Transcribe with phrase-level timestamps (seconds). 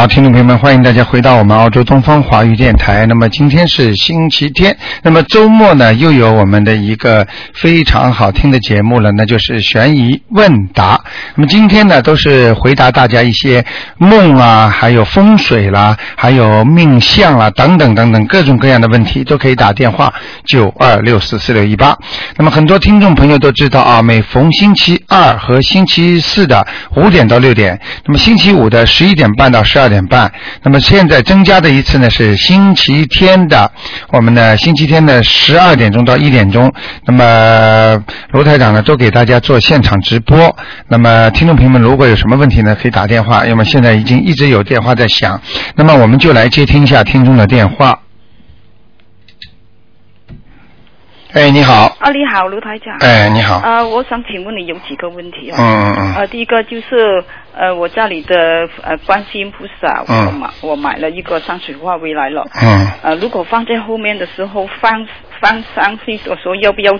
[0.00, 3.04] 好，听众朋友们，欢迎大家回到我们澳洲东方华语电台。
[3.04, 10.98] 那么今天是星期天，那么周末呢又有我们的一个非常好听的节目了，那就是悬疑问答。
[11.34, 13.62] 那么今天呢都是回答大家一些
[13.98, 20.10] 梦啊，还有风水啦，还有命相啦等等等等各种各样的问题，都可以打电话
[20.46, 21.94] 九二六四四六一八。
[22.38, 33.70] 那么很多听众朋友都知道啊，每逢星期二和星期四的五点到六点，那么星期五的十一点半到十二点半，那么现在增加的一次呢是星期天的，
[34.10, 36.72] 我们呢星期天的十二点钟到一点钟，
[37.04, 40.56] 那么罗台长呢都给大家做现场直播。
[40.88, 45.38] 那么听众朋友们如果有什么问题呢，可以打电话，因为现在已经一直有电话在响，
[45.74, 47.98] 那么我们就来接听一下听众的电话。
[51.32, 52.96] 哎，你好，啊，你好，卢台长。
[53.00, 55.56] 哎，你好，呃，我想请问你有几个问题啊。
[55.60, 57.22] 嗯嗯嗯，呃，第一个就是
[57.56, 58.34] 呃，我家里的
[58.82, 62.44] 呃观世音菩萨，嗯我买我买了一个山水画回来了。
[62.60, 65.06] 嗯，呃，如果放在后面的时候放
[65.40, 66.92] 放上去的时候，要不要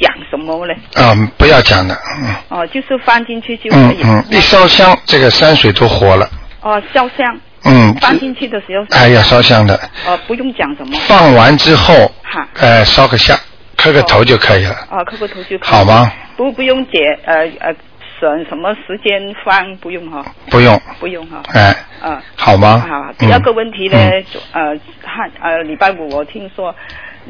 [0.00, 0.74] 讲什么呢？
[0.94, 4.00] 啊，不要讲的，嗯哦、就是放进去就可以。
[4.02, 6.26] 嗯嗯，一烧香，这个山水都活了，
[6.62, 10.98] 哦、烧香嗯，放进去的时候，哎要烧香的，呃，不用讲什么。
[11.06, 12.48] 放完之后，哈。
[12.58, 13.36] 呃，烧个香，
[13.80, 15.70] 磕个头就可以了，哦，磕个头就可以。
[15.70, 15.84] 好？
[15.84, 16.12] 吗？
[16.36, 17.74] 不不用解呃呃
[18.20, 22.22] 省什么时间放，不用哈、不用，不用哈、哎，啊。
[22.36, 22.84] 好吗？
[22.88, 26.74] 好，第二个问题呢，嗯呃，汉呃，礼拜五我听说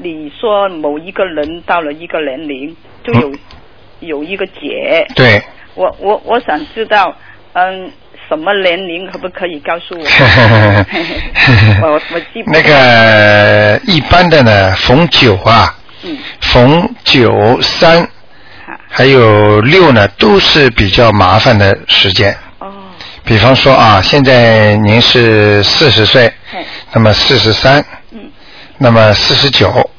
[0.02, 3.32] 你说某一个人到了一个年龄就有、
[4.00, 5.40] 有一个劫，对，
[5.74, 7.14] 我我我想知道，
[7.52, 7.90] 嗯，
[8.28, 10.04] 什么年龄可不可以告诉我？
[11.82, 16.18] 我我记不那个一般的呢，逢九啊，嗯。
[16.40, 18.08] 逢九三好。
[18.88, 22.36] 还有六呢，都是比较麻烦的时间。
[22.58, 22.72] 哦。
[23.24, 26.64] 比方说啊，现在您是四十岁，嘿。
[26.92, 28.30] 那么四十三，嗯。
[28.78, 29.90] 那么四十九哦。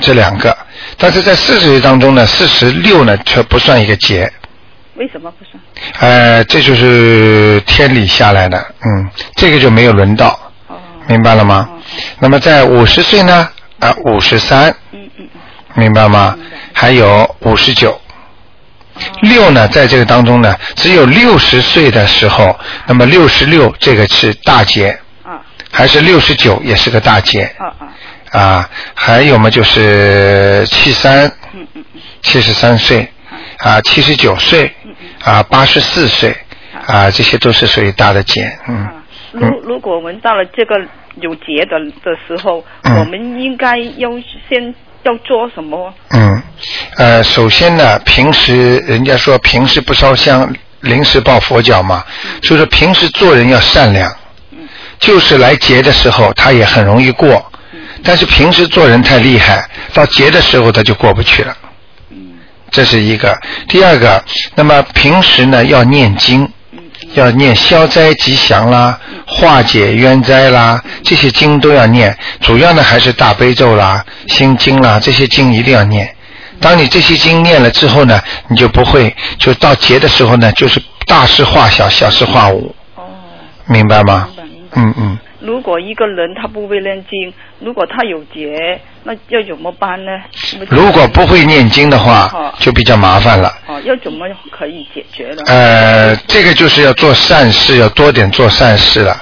[0.00, 0.56] 这两个，
[0.96, 4.32] 但是在四十岁当中呢，四十六呢却不算一个节，
[4.94, 5.62] 为什么不算？
[5.98, 10.38] 呃，这就是天理下来的，嗯，这个就没有轮到，
[10.68, 10.76] 哦。
[11.06, 11.68] 明白了吗？
[11.70, 11.76] 哦。
[12.18, 13.46] 那么在五十岁呢，
[13.78, 15.39] 啊五十三，嗯嗯嗯
[15.74, 16.36] 明白吗？
[16.72, 17.90] 还有五十九。
[17.92, 18.00] 哦
[19.22, 22.54] 六呢，在这个当中呢，只有六十岁的时候，
[22.86, 24.90] 那么六十六这个是大节，
[25.22, 25.40] 啊。
[25.72, 28.38] 还是六十九也是个大节啊啊。
[28.38, 28.70] 啊？
[28.94, 31.32] 还有嘛，就是七三、
[32.20, 33.10] 七十三岁。
[33.58, 34.70] 啊，七十九岁。
[35.24, 36.36] 啊，八十四岁。
[36.86, 38.76] 啊，这些都是属于大的节，嗯。
[38.76, 38.92] 啊，
[39.32, 40.78] 如如果我们到了这个
[41.22, 42.98] 有节的的时候，嗯。
[42.98, 44.74] 我们应该优先
[45.04, 45.92] 要做什么？
[46.10, 46.42] 嗯，
[46.96, 52.04] 呃，首先呢，平时人家说平时不烧香，临时抱佛脚嘛，
[52.42, 54.10] 所以说平时做人要善良，
[54.52, 54.58] 嗯
[54.98, 57.50] 就是来劫的时候他也很容易过，
[58.02, 61.56] 但是平时做人太厉害，到劫的时候他就过不去了，
[62.10, 62.34] 嗯。
[62.70, 63.36] 这是一个。
[63.68, 64.22] 第二个，
[64.54, 66.52] 那么平时呢要念经，嗯
[67.14, 72.16] 要念消灾吉祥啦、化解冤灾啦，这些经都要念。
[72.40, 76.14] 主要呢还是大悲咒啦、心经啦，这些经一定要念。
[76.60, 83.02] 当你这些经念了之后呢，你就不会就到劫的时候呢，就是大事化小，小事化无，哦，
[83.66, 84.28] 明白吗。
[84.74, 85.18] 嗯嗯。
[85.40, 90.10] 如果一个人他不会念经，如果他有劫，那要怎么办呢？
[90.68, 93.50] 如果不会念经的话哦，就比较麻烦了。
[93.66, 95.42] 哦，要怎么可以解决呢？
[95.46, 99.19] 呃，这个就是要做善事，要多点做善事了。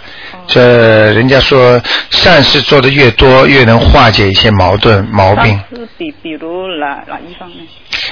[0.48, 1.78] 哦这人家说，
[2.10, 5.60] 善事做的越多，越能化解一些矛盾毛病。
[5.70, 7.66] 是比比如哪哪一方面？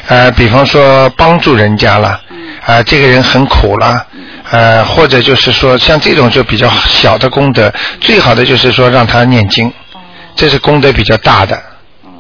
[0.09, 2.37] 呃，比方说帮助人家了，嗯
[2.67, 4.07] 啊、这个人很苦了，
[4.51, 10.01] 呃，或者就是说像这种就比较小的功德，最好的就是说让他念经，哦
[10.35, 11.57] 这是功德比较大的，
[12.05, 12.11] 哦，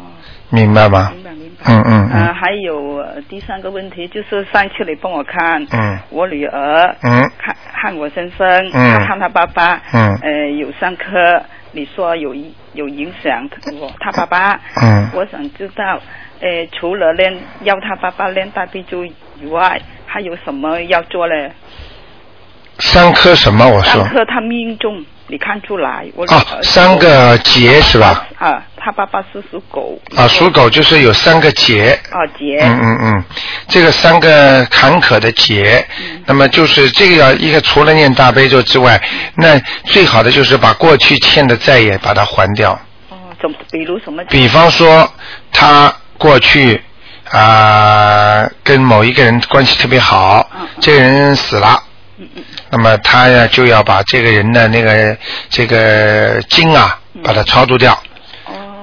[0.48, 1.12] 明白吗？
[1.14, 1.64] 明白明白。
[1.68, 11.42] 嗯嗯嗯，嗯还有呃第三个问题就是上次你帮我看，嗯我女儿，嗯看看我先生，嗯她看他爸爸，嗯呃，有三颗，
[11.72, 12.34] 你说有
[12.74, 13.48] 有影响
[13.80, 15.98] 我他爸爸，嗯我想知道，
[16.40, 21.50] 呃，除了练要他爸爸练大悲咒以外，还有什么要做呢？
[22.78, 23.66] 三颗什么？
[23.66, 26.06] 我说三颗他命中，你看出来？
[26.14, 28.26] 我哦，三个结是吧？
[28.38, 30.00] 啊，他爸爸是属狗。
[30.14, 31.98] 啊，属狗就是有三个劫。
[32.08, 32.60] 啊劫。
[32.62, 33.24] 嗯嗯嗯，
[33.66, 39.02] 这个三个坎坷的劫，嗯那么就是这个要一个除了念大悲咒之外，
[39.34, 42.78] 那最好的就是把过去欠的债也把它还掉。
[43.08, 43.56] 哦，怎么？
[43.72, 44.22] 比如什么？
[44.26, 45.12] 比方说，
[45.50, 46.80] 他过去
[47.32, 51.82] 啊、跟某一个人关系特别好，嗯这个人死了，
[52.70, 55.16] 那么他呀就要把这个人的那个
[55.50, 58.00] 这个经啊，把它超度掉。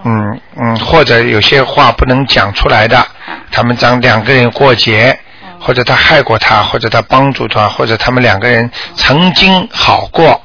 [0.03, 3.05] 哦嗯嗯，或者有些话不能讲出来的，
[3.51, 5.17] 他们当两个人过节，
[5.59, 10.41] 或者他害过他，或者他帮助他，或者他们两个人曾经好过，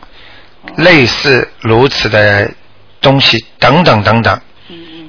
[0.77, 2.51] 类似如此的
[3.01, 4.41] 东西等等等等，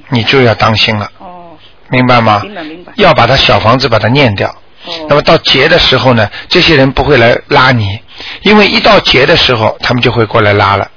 [0.08, 1.56] 你就要当心了，哦，
[1.88, 2.40] 明白吗？
[2.42, 2.92] 明白明白。
[2.96, 4.48] 要把他小房子把它念掉。
[4.48, 4.54] 哦
[5.08, 8.00] 那么到节的时候呢，这些人不会来拉你，
[8.42, 10.90] 因为一到节的时候，他们就会过来拉了。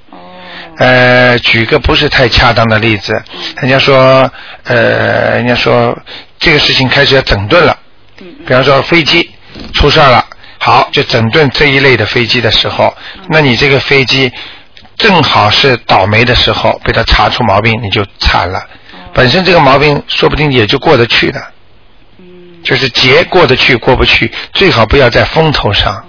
[0.74, 3.14] 哦呃，举个不是太恰当的例子，
[3.58, 4.30] 人家说，
[4.64, 5.98] 呃，人家说
[6.40, 7.78] 这个事情开始要整顿了，
[8.20, 8.28] 嗯。
[8.46, 9.30] 比方说飞机
[9.74, 10.26] 出事儿了，
[10.60, 12.94] 好，就整顿这一类的飞机的时候，
[13.30, 14.32] 那你这个飞机
[14.98, 18.66] 正好是倒霉的时候，被他查出毛病，你就惨了。
[19.14, 21.40] 本身这个毛病说不定也就过得去的，
[22.18, 22.64] 嗯。
[22.64, 26.04] 就是节过得去过不去，最好不要在风头上。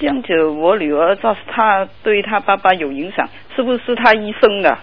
[0.00, 1.14] 这样子，我女儿
[1.54, 4.76] 她对她爸爸有影响，是不是她一生的？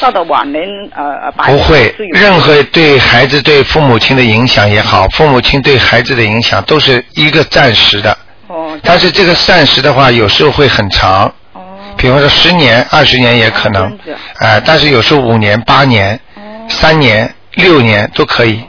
[0.00, 8.16] 到了晚年，呃，白不会任何对孩子对父母亲的影响也好，父母亲对孩子的影响都是一个暂时的，
[8.46, 11.24] 哦但是这个暂时的话，有时候会很长，
[11.54, 11.60] 哦。
[11.96, 13.98] 比方说十年、二十年也可能。
[14.38, 18.62] 哎、但是有时候五年、八年、哦，三年、六年都可以，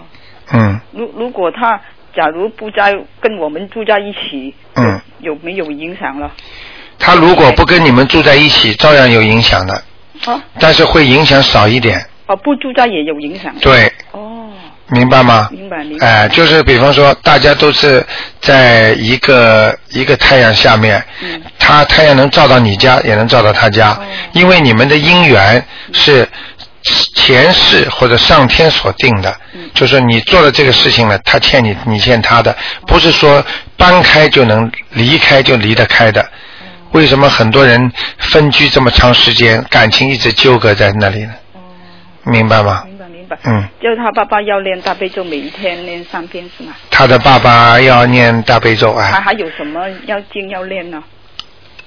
[0.54, 1.80] 嗯，如如果他
[2.16, 6.32] 假如不在跟我们住在一起，嗯，有没有影响了？
[7.00, 9.74] 他如果不跟你们住在一起，照样有影响的，
[10.26, 13.54] 啊，但是会影响少一点，哦，不住在也有影响。。
[13.60, 14.50] 对，哦，
[14.90, 15.50] 明白吗？
[15.52, 16.08] 明白明白。
[16.08, 18.06] 哎、就是比方说，大家都是
[18.40, 24.04] 在一个一个太阳下面，嗯他太阳能照到你家，也能照到他家，哦
[24.34, 26.28] 因为你们的姻缘是
[27.16, 32.56] 前世或者上天所定的，嗯就是你做了这个事情了，他欠你，你欠他的，
[32.88, 33.44] 不是说
[33.78, 36.22] 搬开就能离开就离得开的。
[36.22, 36.26] 哦
[36.92, 41.34] 为什么很多人分居这么长时间，感情一直纠葛在那里呢？
[41.54, 41.62] 哦，
[42.26, 42.84] 明白吗？
[42.86, 43.38] 明白明白。
[43.46, 46.74] 嗯，就是他爸爸要念大悲咒，每一天念三遍是吗？
[46.90, 49.10] 他的爸爸要念大悲咒啊。
[49.10, 51.02] 他还有什么要经要念呢？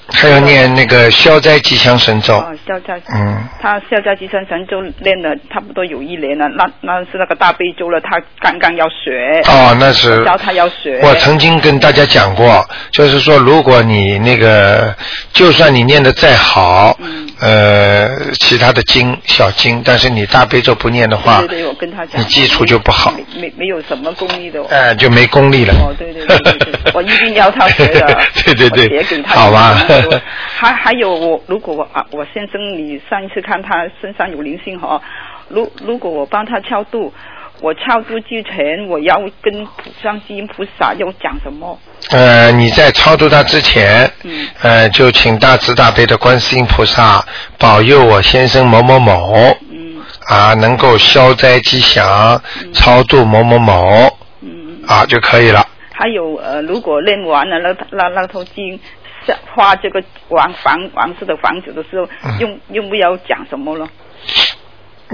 [0.08, 2.34] 还要念那个消灾吉祥神咒。
[2.36, 3.00] 哦，消灾。
[3.14, 9.40] 嗯，他消灾吉祥神咒练了差不多有一年了，那那是那个大悲咒了，他刚刚要学。
[9.46, 11.00] 哦，那是教他要学。
[11.02, 14.94] 我曾经跟大家讲过，就是说，如果你那个，
[15.32, 22.20] 就算你念的再好，嗯呃，其他的经小经，但是你大悲咒不念的话，对对对，我跟他讲。
[22.20, 24.60] 你基础就不好没没没有什么功力的。
[24.60, 25.74] 哦哎、就没功力了。
[25.74, 28.18] 哦，对对对对对，我一定要他学的。
[28.44, 29.34] 对对对我写给他。
[29.34, 29.80] 好吧
[30.56, 35.00] 还还有我，如果我啊，我先生，你上一次看他身上有灵性哈，
[35.49, 37.12] 如如果我帮他超度，
[37.61, 41.79] 我超度之前，我要跟普上观音菩萨要讲什么？
[42.11, 47.25] 呃，你在超度他之前，嗯呃，就请大慈大悲的观世音菩萨
[47.58, 52.41] 保佑我先生某某某嗯啊，能够消灾吉祥，
[52.73, 54.82] 超度某某某嗯。
[54.87, 55.67] 啊就可以了。
[55.96, 58.79] 还有呃，如果练完了那那那头经，
[59.26, 63.88] 下画这个王房王室的房子的时候，嗯用用不要讲什么了？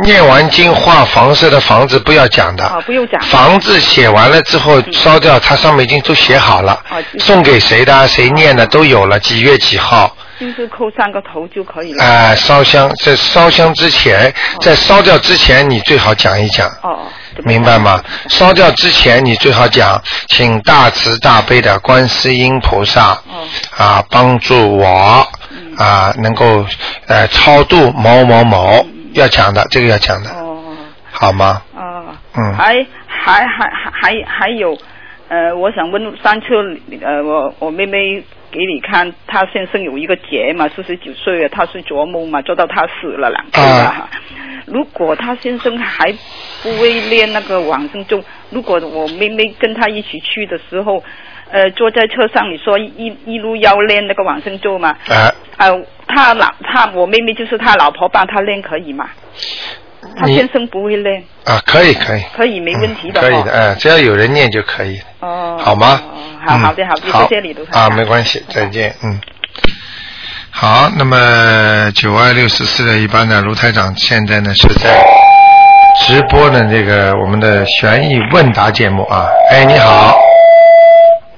[0.03, 3.21] 念完经画房色的房子不要讲的，啊，不用讲。
[3.23, 6.81] 房子写完了之后烧掉，它上面已经都写好了，
[7.19, 10.17] 送给谁的，谁念的都有了，几月几号。
[10.41, 12.03] 就是扣三个头就可以了。
[12.03, 17.01] 啊、烧香在烧香之前，在烧掉之前，你最好讲一讲，哦，
[17.45, 18.03] 明白吗？
[18.29, 25.29] 烧掉之前，你最好讲，请大慈大悲的观世音菩萨哦，啊帮助我
[25.77, 26.65] 啊能够
[27.07, 30.57] 呃超度某某某，要讲的，这个要讲的，哦。
[31.13, 31.61] 好吗？
[31.77, 32.05] 哦，
[32.35, 32.55] 嗯。
[32.55, 32.75] 还
[33.07, 34.75] 还还还还还有，
[35.29, 36.47] 呃，我想问上次
[37.03, 44.11] 呃我我妹妹给你看，他先生有一个结嘛，四十九岁了，他是做梦嘛，做到他死了两次了啊哈。
[44.67, 46.13] 如果他先生还
[46.63, 51.03] 不会练那个往生咒，如果我妹妹跟他一起去的时候，
[51.51, 54.91] 呃，坐在车上，你说一一路要练那个往生咒嘛？
[55.09, 59.11] 啊，呃，他老他我妹妹就是他老婆帮他练可以吗？
[60.17, 66.01] 他你先生不会累，啊可以可以，可以没问题的、可以的，哎、只要有人念就可以，哦，好吗？
[66.03, 66.17] 哦
[66.47, 66.95] 好嗯好的好。
[66.95, 69.21] 的，谢谢你卢台啊，没关系，再见，嗯。
[70.51, 74.91] 好，那么九二六十四的一班呢卢台长现在呢是在
[76.01, 79.29] 直播的这个我们的悬疑问答节目啊。
[79.51, 80.19] 哎，你好，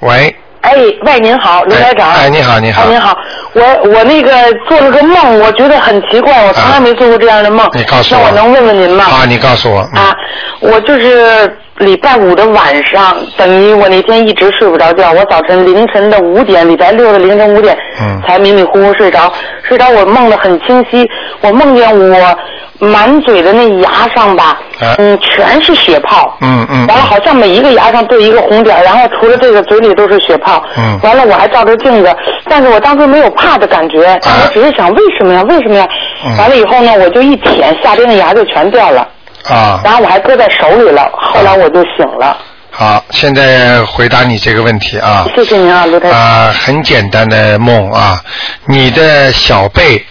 [0.01, 0.35] 喂，
[0.73, 2.09] 哎，喂，您好，卢台长。
[2.09, 3.15] 哎哎你好你好哎，您好，
[3.53, 4.31] 我我那个
[4.67, 7.69] 做了个梦，我觉得很奇怪，我从来没做过这样的梦。
[7.75, 9.05] 你告诉我那我能问问您吗？
[9.05, 10.17] 啊，你告诉我，嗯、啊，
[10.61, 19.31] 我就是礼拜五的晚上，等于我那天一直睡不着觉，我早晨凌晨的五点，礼拜六的凌晨五点，嗯才迷迷糊糊睡着。
[19.69, 21.07] 睡着我梦的很清晰，
[21.43, 22.39] 我梦见我
[22.79, 26.37] 满嘴的那牙上吧，啊嗯，全是血泡。
[26.41, 30.63] 嗯嗯完了，好像每一个牙上都有一个红点，然后除了这个嘴里都是血泡。
[30.77, 32.17] 嗯完了，我还照着镜子，
[32.49, 35.43] 但是我当时没有怕的感觉，但我只是想为什么呀？
[35.43, 35.89] 为什么呀？
[36.25, 39.07] 嗯完了以后呢，我就一舔，下边的牙就全掉了。
[39.49, 42.37] 啊，然后我还搁在手里了，后来我就醒了。
[42.71, 45.27] 好，现在回答你这个问题啊。
[45.35, 46.19] 谢谢您啊，卢台长。
[46.19, 48.19] 啊，很简单的梦啊，
[48.67, 50.03] 你的小背，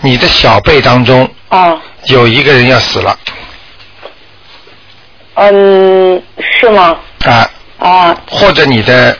[0.00, 1.74] 你的小背当中啊，
[2.06, 3.11] 有一个人要死了
[5.34, 6.96] 嗯，是吗？
[7.24, 9.16] 啊，啊，或者你的，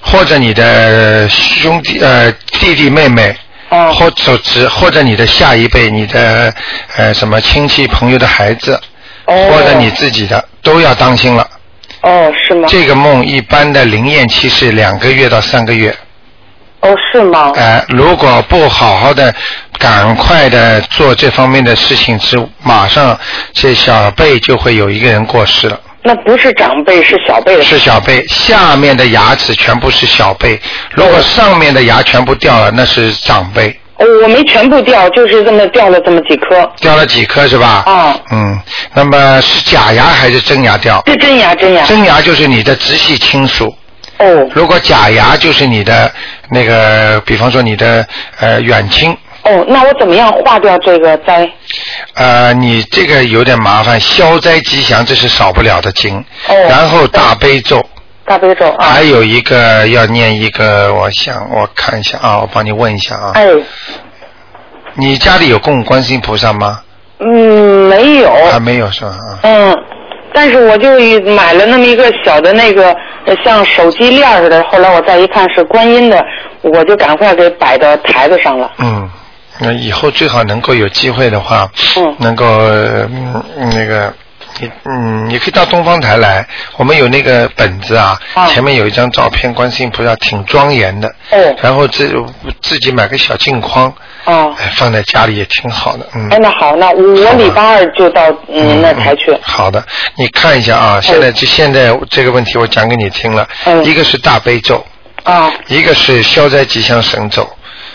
[0.00, 3.36] 或者你的兄弟呃弟弟妹妹，
[3.70, 6.54] 哦或者只或者你的下一辈，你的
[6.96, 8.80] 呃什么亲戚朋友的孩子，
[9.24, 11.46] 哦，或者你自己的都要当心了。
[12.02, 12.68] 哦，是吗？
[12.70, 15.94] 这个梦一般的灵验期是两个月到三个月。
[16.80, 17.52] 哦，是吗？
[17.56, 19.34] 呃，如果不好好的、
[19.78, 23.18] 赶快的做这方面的事情，是马上
[23.52, 25.80] 这小辈就会有一个人过世了。
[26.02, 27.60] 那不是长辈，是小辈。
[27.62, 30.60] 是小辈，下面的牙齿全部是小辈，
[30.92, 33.76] 如果上面的牙全部掉了，那是长辈。
[33.96, 36.70] 哦，我没全部掉，就是这么掉了这么几颗。
[36.80, 37.82] 掉了几颗是吧？
[37.86, 38.60] 啊嗯，
[38.94, 41.02] 那么是假牙还是真牙掉？
[41.06, 41.84] 是真牙真牙。
[41.86, 43.74] 真牙就是你的直系亲属，
[44.18, 46.10] 哦如果假牙就是你的
[46.50, 48.06] 那个，比方说你的
[48.40, 49.16] 呃远亲。
[49.44, 51.48] 哦，那我怎么样化掉这个灾？
[52.14, 56.18] 呃，你这个有点麻烦，消灾吉祥这是少不了的经。
[56.48, 57.80] 哦然后大悲咒，
[58.24, 58.86] 大悲咒啊。
[58.86, 63.32] 还有一个要念一个，我想我看一下啊，我帮你问一下啊。
[63.34, 63.46] 哎，
[64.94, 66.80] 你家里有供观世音菩萨吗？
[67.20, 68.32] 嗯，没有。
[68.50, 69.10] 还没有是吧？
[69.10, 69.76] 啊，嗯，
[70.36, 70.90] 但是我就
[71.34, 76.22] 买了那么一个小的那个呃像手机链似的，后来我再一看是观音的，
[76.60, 78.70] 我就赶快给摆到台子上了。
[78.76, 79.10] 嗯，
[79.58, 81.66] 那以后最好能够有机会的话，
[81.96, 83.42] 嗯能够嗯
[83.74, 84.12] 那个。
[84.60, 86.46] 你嗯，你可以到东方台来，
[86.76, 92.14] 我们有那个本子啊，啊前面有一张照片，观世音菩萨挺庄严的，哦然后自
[92.62, 93.92] 自己买个小镜框，
[94.24, 96.28] 哦，哎，放在家里也挺好的，嗯。
[96.30, 99.30] 哎，那好，那我礼拜二就到您那台去。
[99.32, 99.82] 嗯好的，
[100.16, 104.84] 你看一下啊，现在这现在这个问题我讲给你听了，嗯一个是大悲咒，
[105.22, 107.48] 啊，一个是消灾吉祥神咒，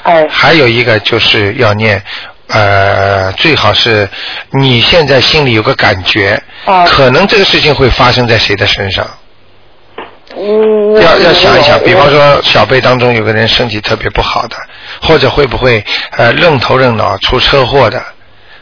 [0.03, 2.01] 哎，还有一个就是要念。
[2.51, 4.07] 呃，最好是
[4.51, 9.09] 你现在心里有个感觉，啊可能这个事情会发生在谁的身上，
[10.35, 14.55] 嗯，要要想一想，比方说小辈当中有个人身体特别不好的，
[15.01, 15.83] 或者会不会
[16.17, 18.03] 呃愣头愣脑出车祸的，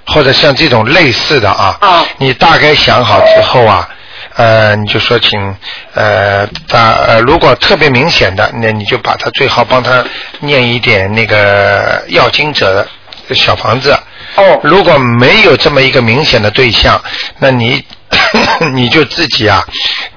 [0.05, 3.89] 或者像这种类似的啊，啊你大概想好之后啊，
[4.35, 5.55] 呃，你就说请
[5.93, 10.03] 呃他呃如果特别明显的，那你就把他最好帮他
[10.39, 12.87] 念一点那个要经者的
[13.35, 13.91] 小房子。
[14.35, 17.01] 哦如果没有这么一个明显的对象，
[17.39, 17.83] 那你
[18.73, 19.63] 你就自己啊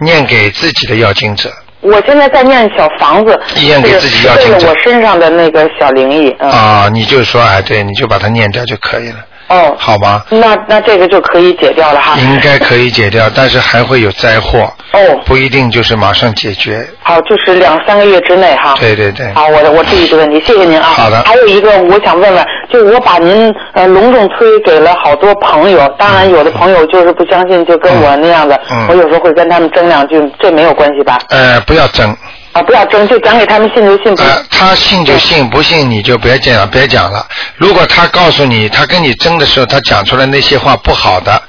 [0.01, 1.51] 念给自己的要经者。
[1.81, 9.19] 我现在在念小房子，念给自己要经者了我身上的那个小灵异，嗯，啊，你就说哎，对，你就把它念掉就可以了，
[9.53, 10.23] 哦，好吗？
[10.31, 12.19] 那那这个就可以解掉了哈。
[12.19, 14.61] 应该可以解掉，但是还会有灾祸，
[14.95, 16.87] 哦，不一定就是马上解决。
[17.03, 18.75] 好，就是两三个月之内哈。
[18.81, 20.89] 对对对，好，我我注意这个问题，谢谢您啊。
[20.89, 31.19] 好的还有一个我想问问，就我把您呃隆重推给了好多朋友，当然有的朋友就是不相信，就跟我那样的，嗯我有时候会跟他们争两句，这没有关系吧？
[31.29, 32.17] 呃，不要争，
[32.53, 37.27] 啊，不要争，就讲给他们信就信，不、呃，他信就信，不信你就别讲了，别讲了。
[37.57, 41.43] 如果他告诉你，他跟你争的时候，他讲出来那些话不好的，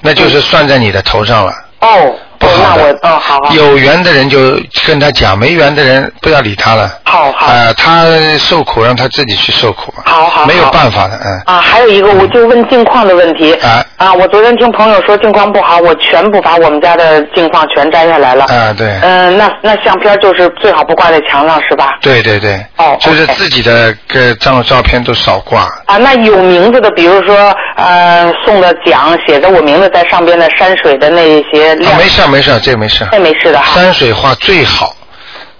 [0.00, 1.52] 那就是算在你的头上了。
[1.80, 2.14] 哦，
[2.48, 4.38] 不好的那我哦好好有缘的人就
[4.86, 6.90] 跟他讲，没缘的人不要理他了。
[7.04, 8.04] 好好呃，他
[8.38, 10.02] 受苦让他自己去受苦嘛。
[10.04, 11.42] 好好没有办法的，嗯。
[11.46, 13.54] 啊，还有一个，我就问镜框的问题。
[13.54, 18.44] 啊啊，我昨天听朋友说镜框不好，我全部把我们家的镜框全摘下来了。
[18.46, 18.98] 啊，对。
[19.02, 21.96] 嗯、那那相片就是最好不挂在墙上，是吧？
[22.02, 25.62] 对对对，哦就是自己的个照照片都少挂。
[25.86, 33.08] 啊，那有名字的，比如说呃送的奖，写着我名字在上边的山水的那一些啊，亮，没事儿没事，这个没事儿。
[33.12, 33.80] 那没事的哈。
[33.80, 34.94] 山水画最好，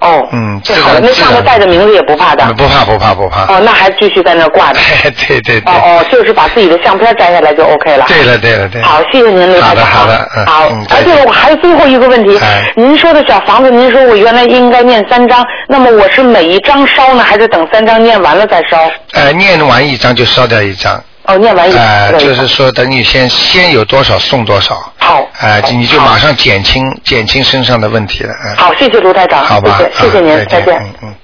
[0.00, 2.45] 哦，嗯最好的，那上面带着名字也不怕的。
[2.54, 3.45] 不怕不怕不怕。
[3.45, 4.80] 哦，那还继续在那挂着。
[5.26, 5.73] 对对对。
[5.73, 8.04] 哦哦，就是把自己的相片摘下来就 OK 了。
[8.09, 8.83] 对了对了对。
[8.83, 9.85] 好，谢谢您，刘好的。
[9.85, 18.90] 好的嗯好嗯，而且我还有最后一个问题哎，您说的小房子，您说我原来应该念三张，那么我是每一张烧呢，还是等三张念完了再烧？
[19.12, 21.02] 呃，念完一张就烧掉一张。
[21.26, 28.56] 哦，念完一呃，个就是说等你先先有多少送多少，好，呃，好你就马上减轻减轻身上的问题了，嗯。
[28.56, 30.75] 好，谢谢卢台长，好吧，谢谢，谢谢您，啊再见。
[30.76, 31.14] 嗯嗯。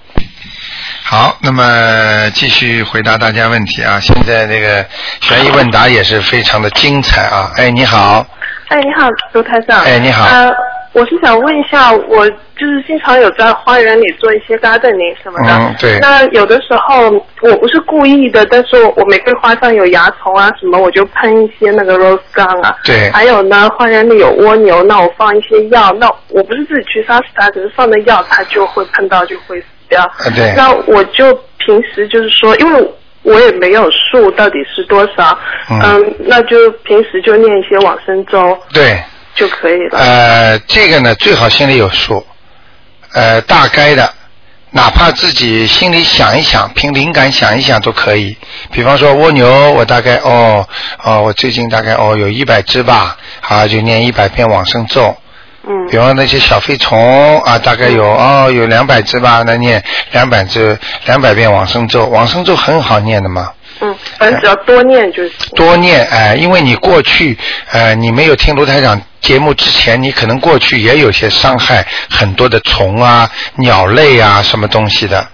[1.05, 4.01] 好，那么继续回答大家问题啊！
[4.01, 4.85] 现在这个
[5.21, 7.51] 悬疑问答也是非常的精彩啊！
[7.57, 8.25] 哎，你好，
[8.69, 9.83] 哎，你好，卢台长。
[9.83, 10.51] 哎你好呃，
[10.93, 15.51] 我是想问一下，我就是经常有在花园里做一些 gardening 什么的。
[15.51, 22.77] 嗯对那有的时候我不是故意的，但是我玫瑰花上有蚜虫啊什么，我就喷一些那个 rose gun 啊。
[22.85, 30.03] 对还有呢，花园里有蜗牛，那我放一些药，那我不是自己去杀死它，只是放的药，它就会碰到就会死掉。
[30.03, 32.91] 啊对那我就平时就是说，因为
[33.23, 35.37] 我也没有数到底是多少，
[35.71, 38.99] 嗯那就平时就念一些往生咒对，
[39.35, 39.99] 就可以了。
[39.99, 42.25] 呃，这个呢最好心里有数，
[43.13, 44.13] 呃，大概的，
[44.71, 48.37] 哪怕自己心里想一想，凭灵感想一想都可以。
[48.71, 50.67] 比方说蜗牛，我大概哦
[51.03, 55.17] 哦，我最近大概哦有一百只吧，啊就念一百遍往生咒。
[55.65, 63.53] 嗯比方那些小飞虫啊，大概有哦有两百只吧，那念两百只两百遍往生咒，往生咒很好念的嘛。
[63.81, 65.33] 嗯，反正只要多念就行。
[65.55, 67.39] 多念哎、因为你过去
[67.71, 75.27] 呃你没有听卢台长节目之前，你可能过去也有些伤害很多的虫啊、鸟类啊什么东西的。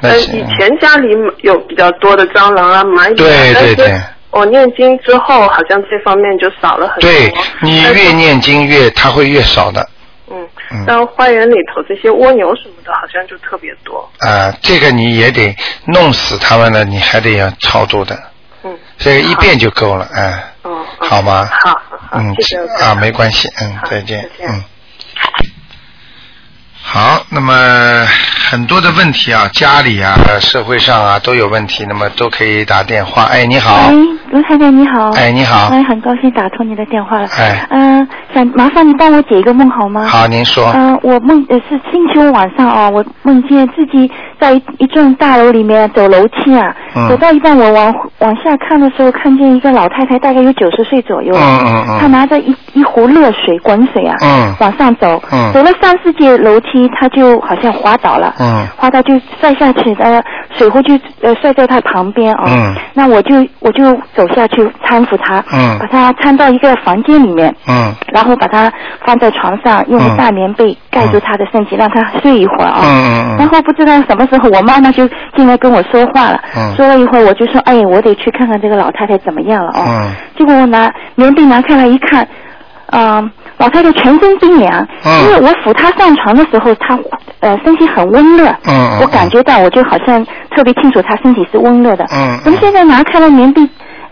[0.00, 1.08] 那嗯，是以前家里
[1.42, 4.00] 有比较多的蟑螂啊、蚂蚁啊，对对对
[4.30, 7.10] 我念经之后，好像这方面就少了很多。
[7.10, 9.88] 对你越念经越它会越少的。
[10.28, 10.36] 嗯
[10.72, 14.10] 嗯，但花园里头这些蜗牛什么的，好像就特别多。
[14.18, 18.18] 啊、这个你也得弄死它们了，你还得要操作的。
[18.64, 21.48] 嗯，这个一遍就够了，哎、哦，哦好吗？
[21.62, 24.64] 好，好，嗯谢谢啊，没关系，嗯，再见再，见嗯。
[26.88, 28.06] 好，那么
[28.48, 33.24] 很多的问题啊，家里啊、社会上啊都有问题，那么都可以打电话。
[33.24, 33.96] 哎，你好，喂，
[34.30, 35.10] 卢太太你好。
[35.10, 37.28] 哎，你好，哎，很高兴打通你的电话了。
[37.38, 40.04] 哎嗯、想麻烦你帮我解一个梦好吗？。
[40.04, 60.20] 好，您说，嗯、我梦呃是星期五晚上哦，我梦见自己在一一幢大楼里面走楼梯啊，嗯走到一半我往往下看的时候，看见一个老太太，大概有九十岁左右，嗯嗯嗯她拿着一一壶热水滚水啊，嗯往上走，嗯走了三四阶楼梯，她就好像滑倒了，嗯滑倒就摔下去，呃，
[60.56, 65.78] 水壶就呃摔在她旁边啊、嗯那我就我就走下去搀扶她，嗯。
[65.78, 67.92] 把她搀到一个房间里面，嗯。
[68.12, 68.72] 然后把她
[69.04, 72.80] 放在床上，用嗯个大棉被盖住她的身体，让她睡一会儿啊。
[72.82, 73.36] 嗯嗯嗯。
[73.38, 76.40] 然后不知道什么时候，我妈妈就进来跟我说话了。
[76.56, 76.74] 嗯。
[76.74, 79.84] 说了一会儿，我就说：“哎，我得去看看这个老太太怎么样了哦。
[79.86, 80.10] 嗯。
[80.38, 82.26] 结果我拿棉被拿开来一看，
[82.92, 85.12] 嗯、老太太全身冰凉，嗯。
[85.24, 86.98] 因为我扶她上床的时候，她
[87.40, 90.24] 呃身体很温热，嗯嗯我感觉到，我就好像
[90.54, 92.04] 特别清楚她身体是温热的。
[92.12, 93.60] 嗯怎么现在拿开了棉被，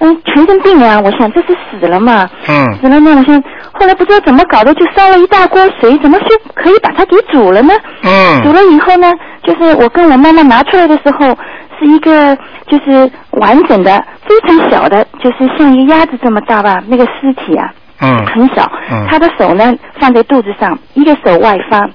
[0.00, 1.02] 嗯，全身病凉？
[1.02, 2.28] 我想这是死了嘛？
[2.48, 7.72] 嗯死了呢，我想后来不知道怎么搞的，就烧了一大锅水，怎么就可以把它给煮了呢？
[8.02, 11.36] 嗯煮嗯了以后呢，就是我跟我妈妈拿出来的时候，
[11.78, 18.70] 是一个就是完整的、非常小的，就是像一个鸭子这么大吧，那个尸体啊，嗯很小。
[18.90, 21.90] 嗯她的手呢放在肚子上，一个手外翻，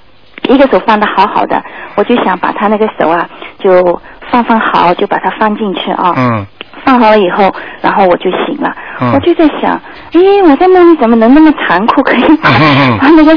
[0.48, 1.62] 一个手放的好好的，
[1.96, 3.28] 我就想把他那个手啊
[3.60, 4.00] 就
[4.32, 6.14] 放放好，就把它放进去啊。
[6.18, 6.48] 嗯
[6.90, 8.76] 放好了以后，然后我就醒了。
[9.02, 9.80] 嗯我就在想，
[10.14, 12.50] 诶，我在梦里怎么能那么残酷，可以把、
[13.16, 13.36] 那个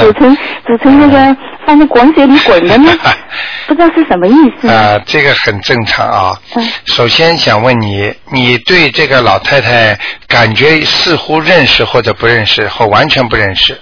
[0.00, 0.36] 煮成
[0.66, 1.36] 煮成那个
[1.66, 2.92] 放在滚水里滚的呢？
[3.66, 4.68] 不知道是什么意思。
[4.68, 6.32] 啊、这个很正常啊。
[6.56, 13.76] 嗯首先想问你，你对这个老太太感觉似乎认识或者不认识，或完全不认识？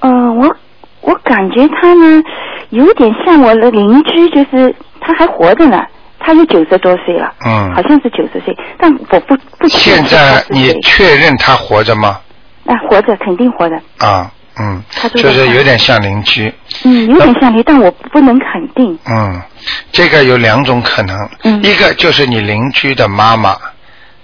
[0.00, 0.54] 嗯、我
[1.00, 2.22] 我感觉她呢
[2.70, 5.82] 有点像我的邻居，就是她还活着呢，
[6.24, 12.18] 他有九十多岁了，嗯好像是九十岁，但我不不确定现在你确认他活着吗？
[12.66, 16.52] 啊活着，肯定活着，啊，嗯他，就是有点像邻居。
[16.84, 18.98] 嗯，有点像你，但我不能肯定。
[19.06, 19.40] 嗯，
[19.92, 23.54] 这个有两种可能，嗯一个就是你邻居的妈妈，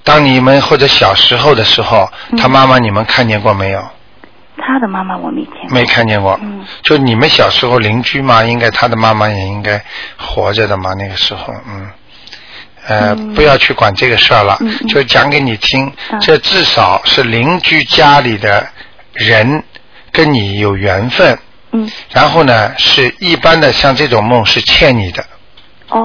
[0.02, 3.82] 当你们或者小时候的时候，嗯她妈妈你们看见过没有？
[4.60, 5.70] 他的妈妈我没见过。
[5.70, 6.38] 没看见过。
[6.42, 9.82] 嗯就你们小时候邻居嘛，应该他的妈妈也应该
[10.16, 11.90] 活着的嘛，那个时候，嗯。
[12.88, 15.86] 呃，嗯不要去管这个事儿了，就讲给你听。
[16.10, 18.66] 嗯这至少是邻居家里的
[19.12, 19.62] 人
[20.10, 21.38] 跟你有缘分，
[21.72, 25.22] 嗯，然后呢，是一般的像这种梦是欠你的，
[25.90, 26.00] 哦，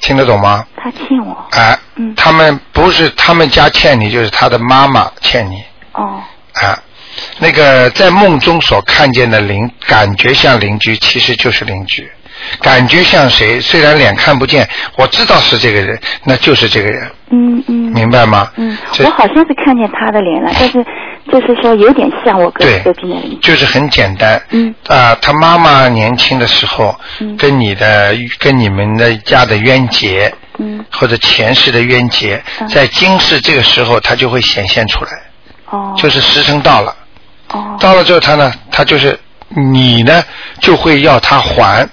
[0.00, 0.66] 听得懂吗？
[0.76, 1.46] 他欠我。
[1.50, 6.22] 哎、嗯他们不是他们家欠你，就是他的妈妈欠你哦，
[6.54, 6.82] 啊。
[7.38, 12.10] 那个在梦中所看见的邻，感觉像邻居，其实就是邻居。
[12.60, 17.74] 感觉像谁，虽然脸看不见，我知道是这个人，那就是这个人，嗯嗯。
[17.92, 18.50] 明白吗？
[18.56, 20.84] 嗯，我好像是看见他的脸了，但是
[21.32, 23.36] 就是说有点像我隔对隔壁那里。
[23.42, 24.40] 就是很简单。
[24.50, 35.10] 嗯啊，他妈妈年轻的时候，嗯跟你的跟你们的家的冤结，嗯或者前世的冤结，嗯在今世这个时候，他就会显现出来，
[35.70, 35.94] 哦。
[35.96, 36.94] 就是时辰到了，
[37.50, 37.76] 哦。
[37.80, 40.22] 到了之后，他呢，他就是你呢，
[40.60, 41.88] 就会要他还，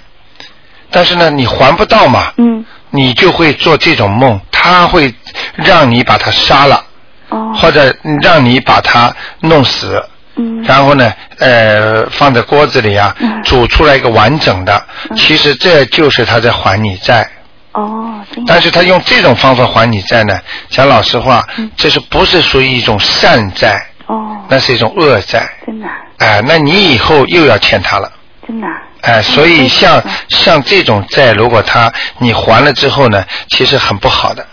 [0.90, 5.12] 但是呢，你还不到嘛，嗯你就会做这种梦，他会
[5.56, 6.82] 让你把他杀了，
[7.28, 7.52] 哦。
[7.54, 10.02] 或者让你把他弄死，
[10.36, 10.62] 嗯。
[10.62, 14.86] 然后呢，呃，放在锅子里啊，嗯煮出来一个完整的。
[15.10, 17.28] 嗯其实这就是他在还你债，
[17.76, 23.86] 哦，但是他用这种方法还你债呢，讲老实话嗯，这是不是属于一种善债？
[24.06, 25.46] 哦，那是一种恶债。
[25.66, 28.10] 真的啊哎、那你以后又要欠他了。
[28.46, 28.72] 真的啊。
[29.02, 34.46] 哎、所以像嗯像这种债，如果他你还了之后呢，其实很不好的。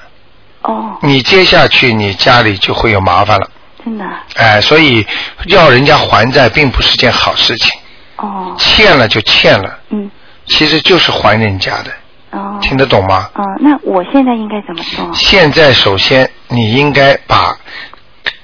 [0.63, 3.49] 哦，你接下去你家里就会有麻烦了。
[3.85, 4.21] 真的啊。
[4.35, 5.07] 哎、所以
[5.45, 7.71] 要人家还债并不是件好事情，
[8.17, 8.53] 哦。
[8.57, 10.11] 欠了就欠了，嗯。
[10.45, 11.91] 其实就是还人家的，
[12.33, 12.59] 哦。
[12.61, 13.29] 听得懂吗？
[13.35, 15.09] 哦，那我现在应该怎么做？
[15.13, 17.57] 现在首先你应该把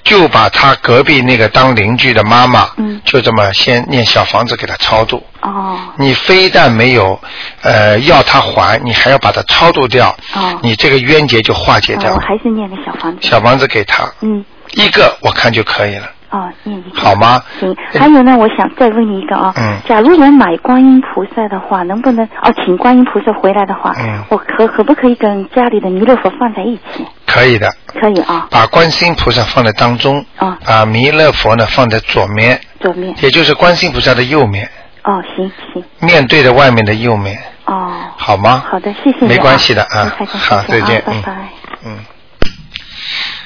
[0.02, 5.22] 就把他隔壁那个当邻居的妈妈，嗯就这么先念小房子给他超度。
[5.42, 5.78] 哦。
[5.96, 7.18] 你非但没有
[7.62, 12.20] 呃要他还，你还要把他超度掉，哦你这个冤结就化解掉哦我。
[12.20, 13.18] 还是念个小房子。
[13.20, 14.44] 小房子给他嗯。
[14.74, 17.00] 一个，我看就可以了，哦，念一个。
[17.00, 17.42] 好吗？
[17.58, 27.06] 行，还有呢，我想再问你一个啊，嗯假如我买观音菩萨的话，能不能哦，请观音菩萨回来的话，嗯我可可不可以跟家里的弥勒佛放在一起？
[27.26, 27.68] 可以的。
[28.00, 33.14] 可以啊，把观世音菩萨放在当中，啊把弥勒佛呢放在左面，左面。
[33.20, 34.70] 也就是观世音菩萨的右面，
[35.02, 38.62] 哦，行行，面对着外面的右面，哦，好吗？
[38.70, 39.26] 好的，谢谢。
[39.26, 41.48] 没关系的啊好再见嗯拜拜。
[41.84, 41.98] 嗯。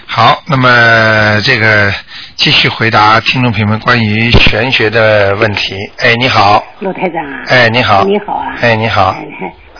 [0.06, 1.92] 好，那么这个
[2.36, 5.76] 继续回答听众朋友们关于玄学的问题。
[5.98, 7.42] 哎，你好，陆台长啊。
[7.48, 8.54] 哎，你好，你好啊。
[8.60, 9.16] 哎，你好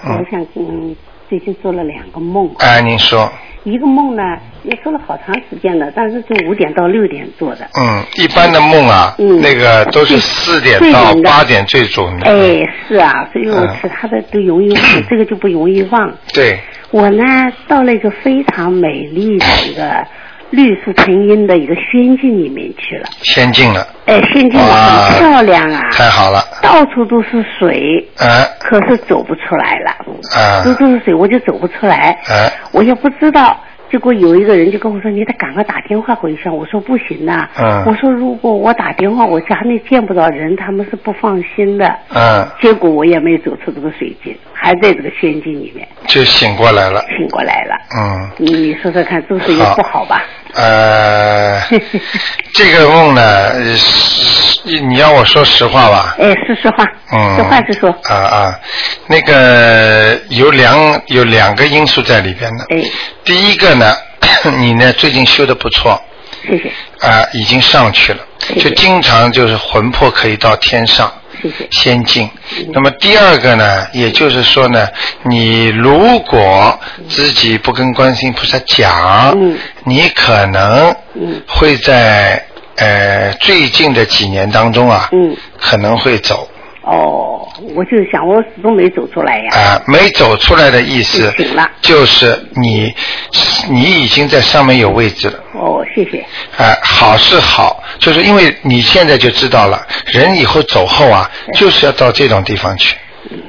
[0.06, 0.94] 我想嗯，
[1.28, 2.48] 最近做了两个梦。
[2.58, 3.30] 哎，您说，
[3.64, 4.22] 一个梦呢，
[4.62, 7.68] 也做了好长时间了，但是就五点到六点做的。
[7.78, 12.30] 嗯，一般的梦啊，嗯那个都是四点到八点最准的。
[12.30, 16.12] 哎，是啊，所以我嗯其他的都容易忘， 这个就不容易忘。
[16.32, 16.60] 对，
[16.92, 17.24] 我呢，
[17.66, 20.06] 到了一个非常美丽的一个
[20.54, 23.08] 绿树成荫的一个仙境里面去了。
[23.22, 29.90] 仙境了，哎，仙境哇很漂亮啊，太好了，到处都是水，啊，可是走不出来了。
[30.36, 32.10] 啊都都是水，我就走不出来。
[32.28, 33.58] 啊我也不知道。
[33.94, 47.76] 结果有一个人就跟我说：“你得赶快打电话回去。”我说：“不行呐、嗯我说：“如果我打电话，我家里见不到人，他们是不放心的。”嗯，结果我也没走出这个水晶，还在这个仙境里面就醒过来了，醒过来了。
[47.96, 48.28] 嗯。
[48.36, 50.24] 你你说说看，这是也不好吧？
[50.56, 51.60] 呃，
[52.52, 53.22] 这个梦呢，
[54.64, 56.16] 你要我说实话吧？
[56.18, 57.36] 哎，是实话，嗯。
[57.36, 57.90] 实话实说。
[58.04, 58.60] 啊啊，
[59.06, 62.64] 那个有两有两个因素在里边呢。
[62.70, 62.82] 哎，
[63.24, 63.94] 第一个呢，
[64.58, 66.00] 你呢最近修的不错
[66.46, 66.72] 谢谢，
[67.06, 71.12] 啊、已经上去了，谢谢就经常就是魂魄可以到天上。
[71.42, 71.68] 谢谢。
[71.72, 72.30] 先进。
[72.72, 74.88] 那么第二个呢，也就是说呢，
[75.24, 82.42] 你如果自己不跟观世音菩萨讲，嗯你可能嗯会在
[82.76, 86.48] 呃最近的几年当中啊，嗯可能会走
[86.82, 89.56] 哦，我就想，我始终没走出来呀。
[89.56, 91.32] 啊、没走出来的意思
[91.80, 92.92] 就是你
[93.70, 95.38] 你已经在上面有位置了。
[95.54, 96.18] 哦，谢谢。
[96.58, 102.94] 啊、好是好，就是因为你现在就知道了，人以后走后啊，就是要到这种地方去，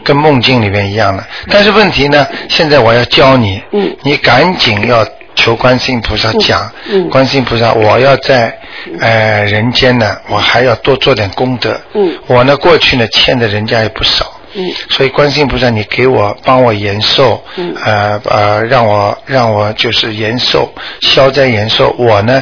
[0.01, 1.21] 跟梦境里面一样的。
[1.49, 7.09] 但是问题呢，现在我要教你，嗯你赶紧要求观世音菩萨讲，嗯嗯。
[7.09, 8.57] 观世音菩萨，我要在
[8.99, 11.79] 呃人间呢，我还要多做点功德。
[11.93, 12.17] 嗯。
[12.27, 14.31] 我呢过去呢欠的人家也不少。
[14.53, 14.71] 嗯。
[14.89, 17.75] 所以观世音菩萨，你给我帮我延寿，嗯。
[17.83, 21.93] 呃呃，让我让我就是延寿，消灾延寿。
[21.97, 22.41] 我呢，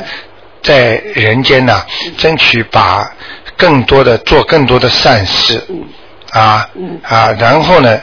[0.62, 1.84] 在人间呢、
[2.18, 3.12] 争取把
[3.58, 5.62] 更多的做更多的善事，
[6.32, 7.00] 啊嗯。
[7.04, 8.00] 啊，然后呢，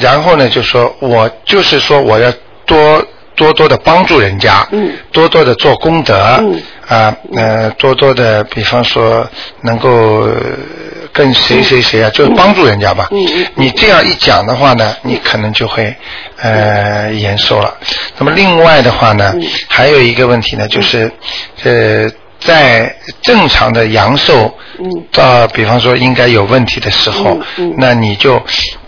[0.00, 2.32] 然后呢，就说我就是说我要
[2.64, 3.04] 多
[3.36, 4.92] 多多的帮助人家，嗯。
[5.12, 6.60] 多多的做功德，嗯。
[6.88, 9.28] 啊呃，多多的，比方说
[9.62, 9.90] 能够
[10.22, 10.34] 呃
[11.12, 13.08] 跟谁谁谁啊，就是帮助人家吧。
[13.10, 15.94] 嗯嗯你这样一讲的话呢，你可能就会
[16.40, 17.74] 呃延寿了。
[18.18, 19.42] 那么另外的话呢，嗯。
[19.68, 21.10] 还有一个问题呢，就是
[21.64, 22.08] 呃
[22.40, 24.86] 在正常的阳寿嗯。
[25.12, 27.74] 到比方说应该有问题的时候，嗯嗯。
[27.78, 28.40] 那你就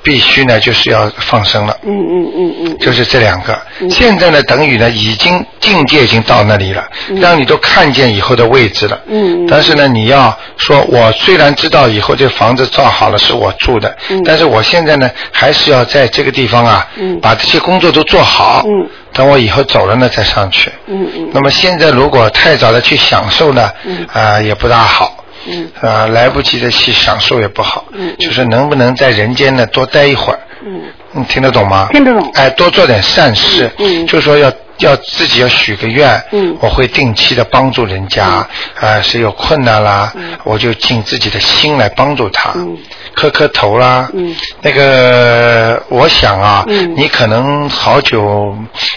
[0.02, 1.76] 必须呢就是要放生了。
[1.82, 3.58] 嗯嗯嗯嗯，就是这两个。
[3.80, 3.90] 嗯。
[3.90, 9.00] 现在呢，等于呢，已经境界已经到那里了，让你都看见以后的位置了。
[9.06, 9.46] 嗯嗯。
[9.50, 14.22] 但是呢，你要说，我虽然知道以后这房子造好了是我住的，嗯。
[14.24, 17.18] 但是我现在呢，还是要在这个地方啊，嗯。
[17.20, 18.62] 把这些工作都做好。
[18.66, 20.70] 嗯等我以后走了呢，再上去。
[20.87, 25.24] 嗯嗯那么现在如果太早的去享受呢，嗯啊、也不大好。
[25.50, 27.85] 嗯啊、来不及的去享受也不好。
[27.92, 30.38] 嗯嗯就是能不能在人间呢多待一会儿？
[30.64, 31.88] 嗯你听得懂吗？
[31.92, 36.57] 听得懂哎，多做点善事，嗯嗯就说要要自己要许个愿，嗯。
[36.61, 38.47] 我会定期的帮助人家，
[38.81, 40.12] 啊，谁有困难啦，
[40.45, 42.77] 我就尽自己的心来帮助他，嗯。
[43.14, 44.35] 磕磕头啦，嗯。
[44.62, 46.95] 那个我想啊，嗯。
[46.97, 48.57] 你可能好久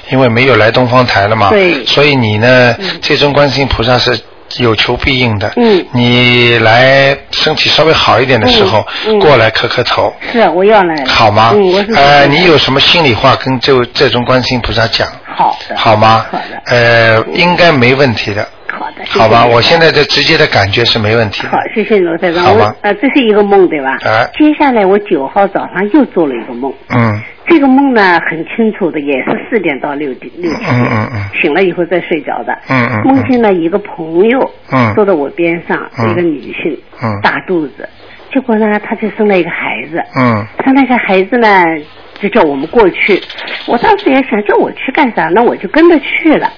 [0.09, 1.85] 因为没有来东方台了嘛，对。
[1.85, 2.99] 所以你呢，嗯。
[3.01, 4.19] 这尊观世音菩萨是。
[4.59, 11.05] 有求必应的，嗯你来身体稍微好一点的时候，嗯嗯过来磕磕头，是啊我要来。
[11.05, 11.51] 好吗？
[11.53, 15.07] 嗯，我是呃，你有什么心里话跟这这种观世音菩萨讲？
[15.25, 15.77] 好的。
[15.77, 16.25] 好吗？
[16.31, 16.61] 好的。
[16.65, 18.47] 呃，应该没问题的。
[18.67, 19.05] 好的。
[19.05, 21.45] 谢谢好吧，我现在的直接的感觉是没问题。
[21.47, 22.43] 好，谢谢罗台长。
[22.43, 23.91] 好吗我呃，这是一个梦对吧？
[24.03, 30.69] 啊接下来我九号早上又做了一个梦，嗯这个梦呢很清楚的，也是四点到六点六点。
[30.71, 32.53] 嗯嗯嗯醒了以后再睡着的。
[32.69, 34.39] 嗯嗯嗯梦见了一个朋友，
[34.71, 37.87] 嗯坐在我边上，嗯一个女性，嗯大肚子，
[38.33, 41.47] 结果呢，她就生了一个孩子，嗯生了一个孩子呢，
[42.15, 43.21] 就叫我们过去。
[43.67, 45.27] 我当时也想，叫我去干啥？
[45.27, 46.49] 那我就跟着去了。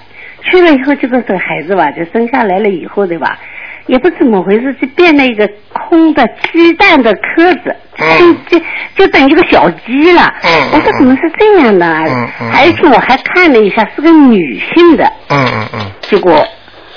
[0.44, 3.40] 去了以后，这个这个孩子吧，就生下来了以后，对吧？
[3.88, 8.66] 也不怎么回事，就变了一个空的鸡蛋的壳子，嗯就就
[8.96, 10.34] 就等于个小鸡了。
[10.74, 12.04] 我说怎么是这样的啊？
[12.08, 16.46] 嗯嗯而且我还看了一下，是个女性的，嗯嗯嗯结果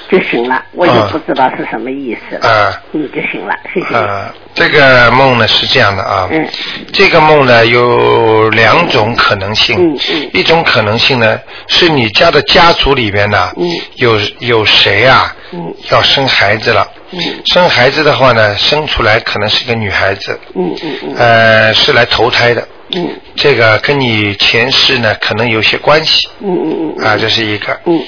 [0.09, 2.49] 就行了，我就嗯不知道是什么意思了。
[2.49, 2.83] 啊。
[2.93, 3.95] 嗯，就行了，谢谢。
[3.95, 6.47] 呃，这个梦呢是这样的啊，嗯。
[6.93, 10.31] 这个梦呢有两种可能性，嗯嗯。
[10.33, 13.69] 一种可能性呢是你家的家族里边呢，嗯。
[13.97, 15.75] 有有谁啊，嗯。
[15.91, 17.21] 要生孩子了，嗯。
[17.47, 21.15] 生孩子的话呢，生出来可能是个女孩子，嗯嗯嗯。
[21.17, 23.21] 呃，是来投胎的，嗯。
[23.35, 26.29] 这个跟你前世呢可能有些关系。
[26.41, 27.79] 嗯嗯嗯啊，这是一个。
[27.85, 28.03] 嗯。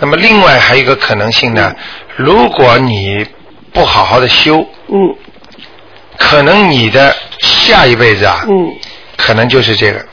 [0.00, 1.74] 那么另外还有一个可能性呢，
[2.16, 3.26] 如果你
[3.72, 5.16] 不好好的修，嗯。
[6.16, 8.72] 可能你的下一辈子啊，嗯，
[9.16, 10.04] 可能就是这个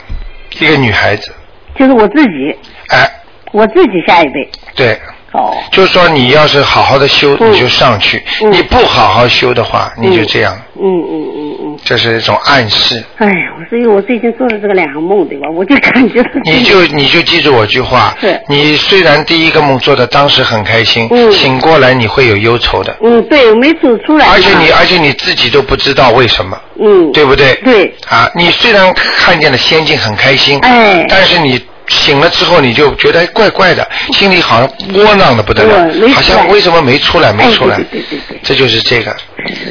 [0.58, 1.32] 一个女孩子，
[1.78, 2.56] 就是我自己，
[2.88, 3.08] 哎，
[3.52, 4.50] 我自己下一辈。
[4.74, 5.00] 对，
[5.32, 8.52] 哦，就是说你要是好好的修，嗯你就上去；嗯。
[8.52, 11.78] 你不好好修的话，你就这样，嗯嗯嗯嗯。
[11.84, 13.02] 这是一种暗示。
[13.16, 15.48] 哎呀，我所以我最近做了这个两个梦，对吧？
[15.50, 18.14] 我就感觉是你就你就记住我句话。
[18.20, 21.32] 是，你虽然第一个梦做的当时很开心，嗯。
[21.32, 24.26] 醒过来你会有忧愁的，嗯，对，我没走出来。
[24.28, 27.54] 而且你而且你自己都不知道为什么，嗯，对不对？
[27.64, 31.06] 对，啊，你虽然看见了仙境很开心，哎。
[31.08, 37.32] 但是你醒了之后你就觉得怪怪的，心里好像窝囊的不得了好像为什么没出来？
[37.32, 39.14] 没哎出来对对对对对，这就是这个，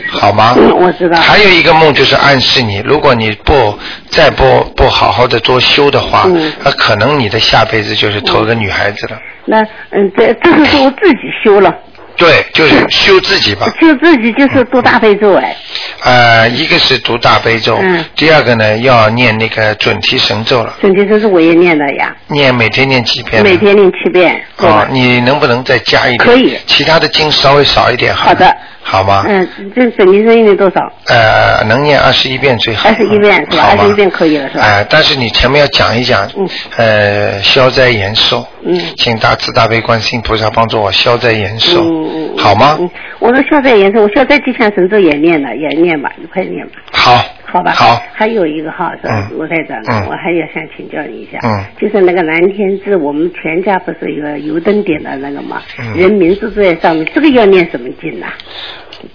[0.09, 0.53] 好吗？
[0.57, 1.17] 嗯我知道。
[1.19, 3.77] 还有一个梦就是暗示你，如果你不
[4.09, 6.51] 再不不好好的多修的话，嗯。
[6.63, 9.17] 那可能你的下辈子就是投个女孩子了。
[9.45, 11.73] 那嗯，这这个是我自己修了，
[12.15, 13.67] 对，就是修自己吧。
[13.79, 15.55] 修自己就是读大悲咒哎。
[16.03, 23.41] 呃，一个是读大悲咒，嗯第二个呢要念那个准提神咒了，准提咒是我也念的呀，念每天念几遍？
[23.43, 24.87] 每天念七遍，对哦，？
[24.89, 26.19] 你能不能再加一点？
[26.19, 28.25] 可以其他的经稍微少一点好。
[28.29, 28.55] 好的。
[28.83, 29.23] 好吗？
[29.27, 30.91] 嗯，这准提咒念多少？
[31.07, 32.89] 呃，能念二十一遍最好。
[32.89, 38.45] 二十一遍是吧二十一遍可以了是吧哎、但是你前面要讲一讲，嗯呃，消灾延寿。
[38.63, 42.77] 嗯请大慈大悲观世音菩萨帮助我消灾延寿，嗯嗯，嗯好吗？
[42.79, 42.89] 嗯，
[43.19, 46.73] 我说消灾延寿，我消灾吉祥神咒也念了，也念吧，你快念吧。
[46.91, 47.23] 好。
[47.51, 48.01] 好吧，好。
[48.13, 49.37] 还有一个哈是吧嗯。
[49.37, 50.07] 罗台长，嗯。
[50.07, 51.63] 我还要想请教你一下，嗯。
[51.79, 55.93] 就是那个蓝天志，我们全家不是有个油灯点的那个嘛，嗯。
[55.97, 58.27] 人名字都在上面，这个要念什么经呐、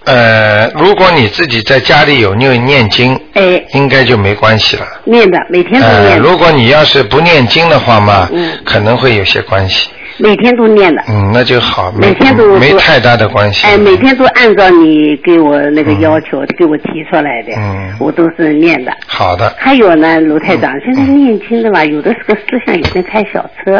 [0.04, 4.84] 呃，如果你自己在家里有念念经，哎，应该就没关系了。
[5.04, 6.12] 念的，每天都呃，念。
[6.12, 8.52] 呃，如果你要是不念经的话嘛，嗯。
[8.64, 9.88] 可能会有些关系。
[10.18, 11.02] 每天都念的。
[11.08, 13.66] 嗯，那就好，每天都都没太大的关系。
[13.66, 17.94] 哎，每天都按照你给我那个要求，给我提出来的，嗯。
[17.98, 18.92] 我都是念的。
[19.06, 20.60] 好的，还有呢，卢台嗯。
[20.60, 23.76] 长，现在念经的吧，有的时候思想有点开小车，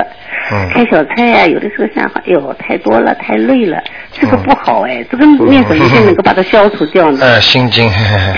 [0.53, 0.69] 嗯。
[0.73, 3.79] 开小车呀、有的时候想，哎呦，太多了，太累了，
[4.13, 4.43] 这个嗯。
[4.43, 7.19] 不好哎，这个念什么经能够把它消除掉呢？
[7.23, 7.89] 呃，心经，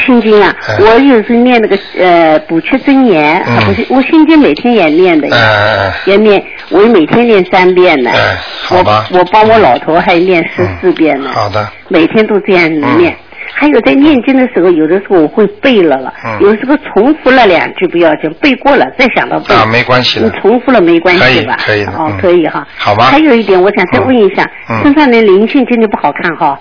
[0.05, 5.29] 心经啊，嗯我有时候念那个呃补缺真言，不是，我心经每天也念的
[6.07, 7.88] 也念，我每天念三遍。
[7.89, 8.11] 遍呢。
[8.11, 11.31] 哎好吧我我帮我老头还念十四遍呢。
[11.33, 13.17] 好的，每天都这样念。
[13.55, 19.55] 还有在念经的时候，有的时候我会背了了，嗯有时候重复了两句不要紧，背过了再想到背。
[19.55, 20.39] 啊，没关系的你。
[20.39, 21.57] 重复了没关系吧？
[21.59, 22.67] 可以的哦嗯，可以哈。
[22.77, 26.61] 好吧还有一点，我想再问一下，嗯身上的灵性今天不好看哈，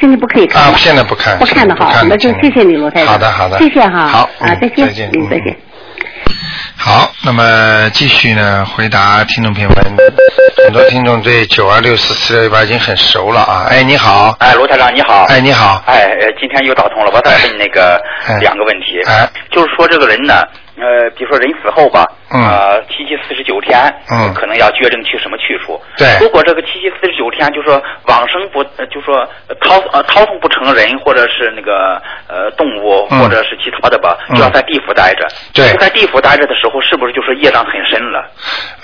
[0.00, 3.12] 今天不可以看啊，现在不看不看的哈，那就谢谢你罗太太。
[3.12, 4.08] 好的好的谢谢哈。
[4.08, 4.86] 好啊嗯，再见，
[5.30, 5.56] 再见。
[6.84, 9.76] 好，那么继续呢，回答听众朋友们。
[10.64, 13.66] 很多听众对九二六四四六一八已经很熟了啊。
[13.70, 15.22] 哎，你好，哎，罗台长你好。
[15.26, 19.00] 哎，你好，哎，呃，今天又打通了，我再问那个哎两个问题。
[19.06, 20.42] 哎就是说这个人呢，
[20.76, 23.78] 呃，比如说人死后吧，嗯呃，七七四十九天，
[24.10, 25.80] 嗯可能要决定去什么去处。
[25.98, 35.28] 对如果这个七七四十九天，就说往生不，呃就说呃逃呃逃生不成人，或者是那个呃动物，嗯或者是其他的吧，嗯就要在地府待着。
[35.52, 38.24] 对在地府待着的时候，是不是就是业障很深了？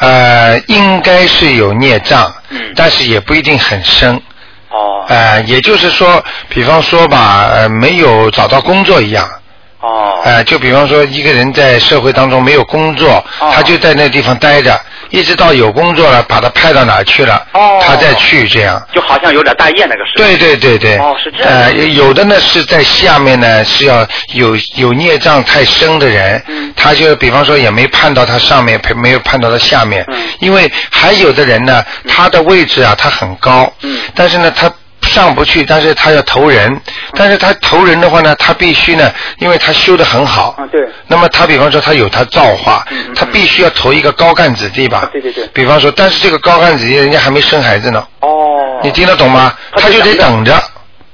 [0.01, 4.14] 呃，应该是有孽障，嗯但是也不一定很深。
[4.70, 9.27] 哦呃，也就是说，比方说吧，呃，没有找到工作一样。
[9.81, 14.79] 哦呃，就比方说一个人在社会当中没有工作，哦他就在那地方待着，
[15.11, 18.83] 一直到有工作了，把他派到哪儿去了，哦他再去这样。
[18.93, 20.12] 就好像有点大业那个事。
[20.17, 20.97] 对对对对。
[20.99, 34.69] 哦是这样呃，有的呢是在下面呢是要有有孽障太深的人，嗯他就比方说也没判到他上面，没有判到他下面，嗯因为还有的人呢，他的位置啊他很高，嗯但是呢他。
[35.22, 36.81] 上不去，但是他要投人，
[37.14, 48.81] 但是他投人的话呢，他必须呢，因为他修得很好，啊对那么他比方说他有他造化，他必须要投一个高干子弟吧，啊对对对比方说，但是这个高干子弟人家还没生孩子呢，哦。
[48.83, 49.52] 你听得懂吗？
[49.72, 50.57] 他他就得等着，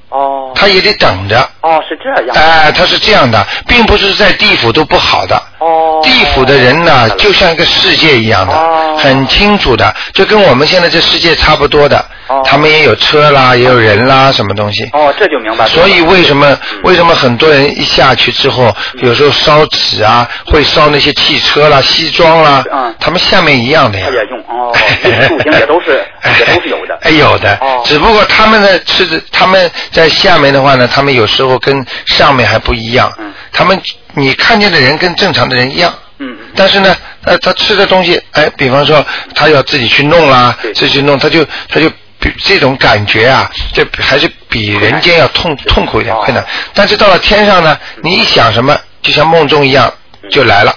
[0.09, 0.51] 哦。
[0.53, 1.37] 他也得等着。
[1.61, 2.35] 哦，是这样。
[2.37, 5.41] 哎、他是这样的，并不是在地府都不好的。
[5.65, 6.01] 哦。
[6.03, 11.97] 地府的人呢，就像一个世界一样的，哦很清楚的，就跟我们现在这世界差不多的。
[12.27, 14.83] 哦他们也有车啦，也有人啦，什么东西。
[14.93, 15.69] 哦，这就明白了。
[15.69, 18.73] 所以为什么嗯为什么很多人一下去之后，
[19.03, 24.13] 有时候烧纸啊，会烧那些汽车啦、西装啦嗯，他们下面一样的呀他。
[24.15, 24.73] 也用哦，
[25.59, 26.03] 也都是
[26.39, 26.97] 也都是有的。
[27.03, 33.11] 哎，有的哦，只不过他们的吃的，他们在下面的话呢，他们有时候跟上面还不一样。
[33.19, 33.79] 嗯他们
[34.15, 36.47] 你看见的人跟正常的人一样，嗯嗯。
[36.55, 46.43] 但是呢，呃，他吃的东西，哎，比方说他要自己去弄啦，自己去弄，他就他就比这种感觉啊，这还是比人间要痛痛苦一点哦困难。
[46.73, 49.93] 但是到了天上呢，你一想什么，就像梦中一样
[50.31, 50.71] 就来了。
[50.71, 50.75] 哦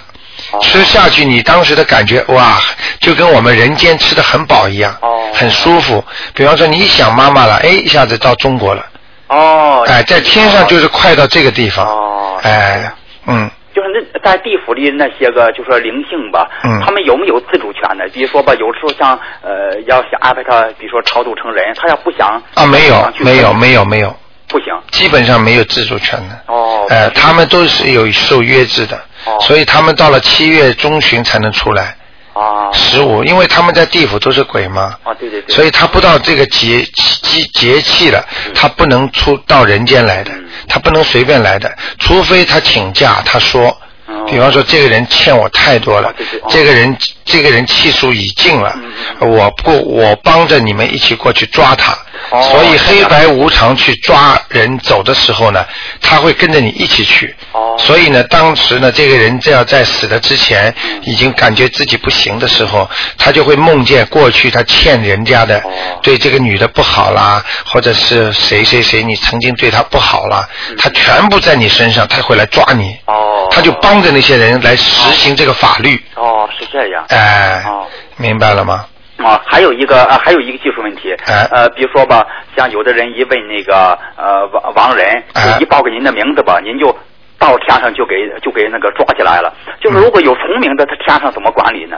[0.63, 2.59] 吃下去，你当时的感觉哇，
[3.01, 6.03] 就跟我们人间吃的很饱一样，哦很舒服。
[6.33, 8.83] 比方说，你一想妈妈了，哎，一下子到中国了，
[9.27, 9.83] 哦。
[9.87, 12.39] 哎，在天上就是快到这个地方，哦。
[12.41, 12.91] 哎，
[13.29, 18.03] 嗯，就是那在地府里那些个，就说灵性吧，嗯他们有没有自主权呢？
[18.13, 24.15] 比如说吧，有时候像呃，要想安排他，比如说超度成人，他要不想啊，没有没有，没有，没有，
[24.47, 24.67] 不行。
[24.91, 26.39] 基本上没有自主权的。
[26.47, 26.85] 哦。
[26.89, 31.95] 呃，他们都是有受约制的，哦所以他们到了七月中旬才能出来，
[32.33, 32.71] 啊。
[32.73, 35.55] 十五，因为他们在地府都是鬼嘛，啊，对对对。
[35.55, 38.23] 所以他不到这个节节节气了，
[38.55, 43.77] 他不能出到人间来的嗯，他不能随便来的，除非他请假，他说。
[44.05, 46.11] 哦，比方说这个人欠我太多了
[46.49, 46.97] 这个人
[47.29, 48.73] 这个人气数已尽了
[49.21, 51.93] 嗯，我不我帮着你们一起过去抓他，
[52.31, 55.63] 哦所以黑白无常去抓人走的时候呢，
[56.01, 57.35] 他会跟着你一起去。
[57.53, 57.75] 哦。
[57.77, 65.69] 所以呢，当时呢，这个人只要在死的之前，已经感觉自己不行的时候，他就会梦见过去他欠人家的哦，
[66.01, 73.47] 对这个女的不好啦，或者是谁谁谁你曾经对他不好啦，他全部在你身上，他会来抓你，嗯哦。
[73.51, 77.03] 他就帮着那些人来实行这个法律，哦，是这样。
[77.09, 77.17] 哎
[77.65, 78.85] 哦，明白了吗？
[79.17, 86.95] 啊，还有一个啊，还有一个技术问题，哎呃，比如说吧，像有的人一问那个呃亡亡人，哎就一报给您的名字吧，您就
[87.37, 89.53] 到天上就给就给那个抓起来了。
[89.81, 91.97] 就是嗯如果有重名的，他天上怎么管理呢？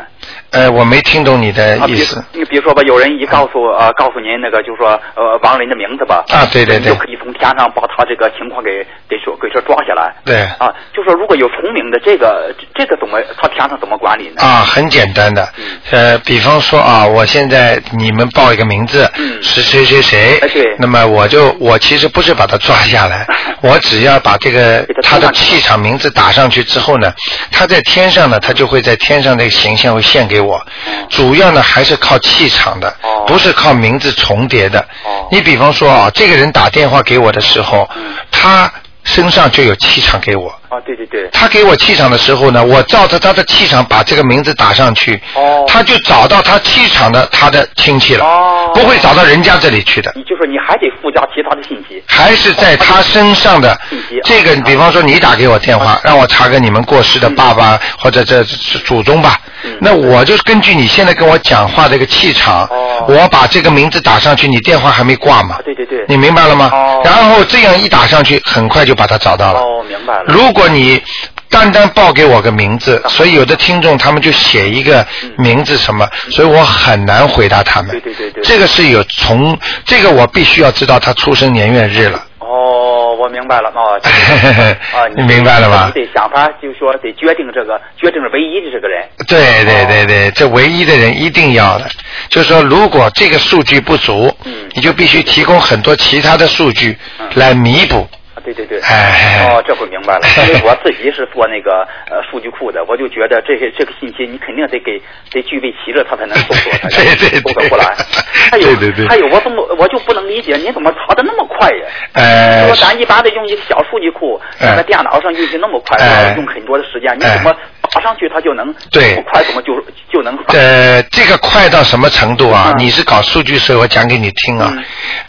[0.52, 2.24] 呃，我没听懂你的意思。
[2.34, 10.14] 你比如说吧，有人一告诉呃告诉您那个，就说呃亡人的名字吧，啊对对对就可以从天上把他这个情况给给说给说抓下来。
[10.26, 14.42] 对啊，就说如果有重名的，这个这个怎么他天上怎么管理呢？
[14.42, 15.48] 啊，很简单的，
[15.92, 23.26] 呃，比方说啊，我现在你们报一个名字，嗯是谁谁谁，哎对那么我就我其实不是把他抓下来，
[23.62, 27.12] 我只要把这个他他的气场名字打上去之后呢，
[27.52, 30.62] 他在天上呢，他就会在天上这个形象会献给我，
[31.10, 34.80] 主要呢还是靠气场的，哦不是靠名字重叠的。
[35.06, 38.72] 哦你比方说啊，这个人打电话给我的时候，嗯他
[39.06, 40.54] 身上就有气场给我。
[40.72, 41.30] 哦，对对对。
[41.34, 50.12] 他给我气场的时候呢，我照着他的气场把这个名字打上去，哦他就找到他气场的他的亲戚了，哦不会找到人家这里去的。
[50.16, 52.02] 你就说你还得附加其他的信息。
[52.08, 65.62] 还是在他身上的信息啊这个，比方说你打给我电话，让我查个你们过世的爸爸或者这这祖宗吧，嗯那我就根据你现在跟我讲话这个气场哦，我把这个名字打上去，你电话还没挂嘛啊，？
[65.66, 66.06] 对对对。
[66.08, 67.02] 你明白了吗哦？
[67.04, 69.60] 然后这样一打上去，很快就把他找到了。
[69.60, 70.26] 哦，明白了。
[70.28, 71.02] 如果你
[71.50, 75.06] 单单报给我个名字，所以有的听众他们就写一个
[75.38, 77.92] 名字什么，所以我很难回答他们。
[77.92, 82.24] 对对对对这个是有从这个我必须要知道他出生年月日了。
[82.40, 84.00] 哦，我明白了哦。
[84.02, 89.08] 啊， 你明白了吧你得想法，就是说得决定这个，决定是唯一的这个人。
[89.28, 91.90] 对对对对，这唯一的人一定要的，
[92.30, 97.98] 就是说，如果这个数据不足，嗯你就必须提供很多其他的数据嗯来弥补。
[98.00, 98.80] 啊，对对对。
[98.82, 100.22] 哎哦，这回明白了。
[100.48, 107.96] 因为我自己是做那个呃数据库的，我就觉得这些这个信息你肯定得给得具备齐了，他才能搜索， 才能搜索过来。
[108.52, 111.86] 还有对对对还有，我怎么我就不能理解，你怎么查的那么快呀？
[112.14, 115.98] 呃说，咱一般的用一个小数据库，哎在电脑上运行那么快，
[116.36, 117.56] 用很多的时间，你哎怎么
[117.92, 119.74] 打上去它就能对快，怎么就
[120.12, 120.54] 就能发？
[120.54, 122.74] 呃，这个快到什么程度啊？
[122.76, 124.74] 嗯你是搞数据，所以我讲给你听啊。
[124.76, 124.84] 嗯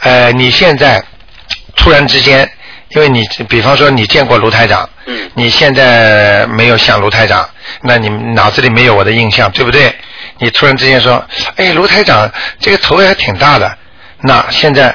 [0.05, 1.01] 呃，你现在
[1.77, 2.49] 突然之间，
[2.95, 7.49] 因为你比方说你见过卢台长，嗯你现在没有像卢台长，
[7.83, 9.95] 那你脑子里没有我的印象，对不对？
[10.39, 11.25] 你突然之间说，
[11.57, 13.79] 哎，卢台长这个头还挺大的，
[14.23, 14.95] 那现在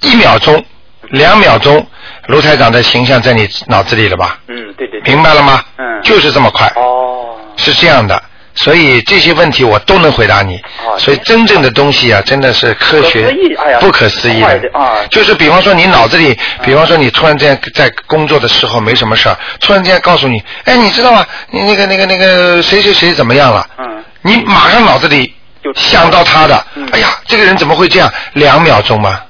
[0.00, 0.64] 一秒钟、
[1.10, 1.86] 两秒钟，
[2.26, 4.38] 卢台长的形象在你脑子里了吧？
[4.48, 5.14] 嗯，对对对。
[5.14, 5.62] 明白了吗？
[5.76, 6.66] 嗯就是这么快。
[6.76, 7.36] 哦。
[7.56, 8.22] 是这样的，
[8.58, 10.56] 所以这些问题我都能回答你。
[10.56, 13.32] 啊所以真正的东西啊，真的是科学
[13.80, 21.24] 不可思议的啊就是比方说你脑子里，比方说你突然之间在工作的时候没什么事儿，突然之间告诉你，哎，你知道吗？
[21.50, 23.66] 你那个那个那个谁谁谁怎么样了？
[23.78, 24.04] 嗯。
[24.22, 25.32] 你马上脑子里
[25.62, 28.12] 就想到他的嗯，哎呀，这个人怎么会这样？
[28.32, 29.20] 两秒钟嘛，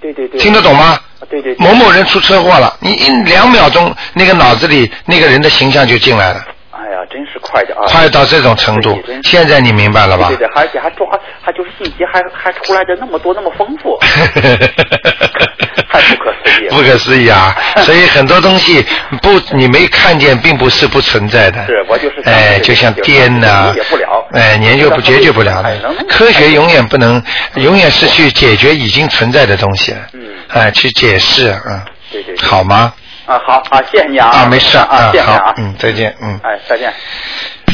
[0.00, 0.40] 对对对。
[0.40, 0.98] 听得懂吗？
[1.28, 1.54] 对对。
[1.58, 6.44] 某某人出车祸了，你一两秒钟，那个脑子里那个人的形象就进来了。
[6.86, 7.82] 哎呀，真是快的啊！
[7.88, 10.28] 快到这种程度现在你明白了吧？
[10.28, 11.06] 对对，而且还抓，
[11.42, 13.98] 还就是信息还还出来的那么多那么丰富，
[15.90, 16.76] 太不可思议了。
[16.76, 17.56] 不可思议啊！
[17.82, 18.84] 所以很多东西
[19.22, 21.66] 不你没看见，并不是不存在的。
[21.66, 25.64] 是我就是哎，就像就是颠呐、理解不了哎，研究不解决不了。
[26.08, 27.20] 科学永远不能，
[27.56, 29.94] 永远是去解决已经存在的东西。
[30.12, 31.82] 嗯哎，去解释，嗯，
[32.12, 32.92] 对对对好吗？
[33.26, 34.28] 啊，好好，谢谢你啊。
[34.28, 35.54] 啊，没事啊，谢谢啊，。
[35.58, 36.40] 嗯，再见，嗯。
[36.42, 36.92] 哎，再见。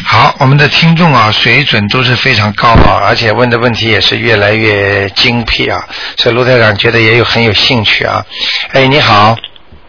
[0.04, 5.86] 好，我们的听众啊，水准都是非常高啊，而且问的问题也是越来越精辟啊，
[6.18, 8.24] 所以卢台长觉得也有很有兴趣啊。
[8.72, 9.36] 哎，你好，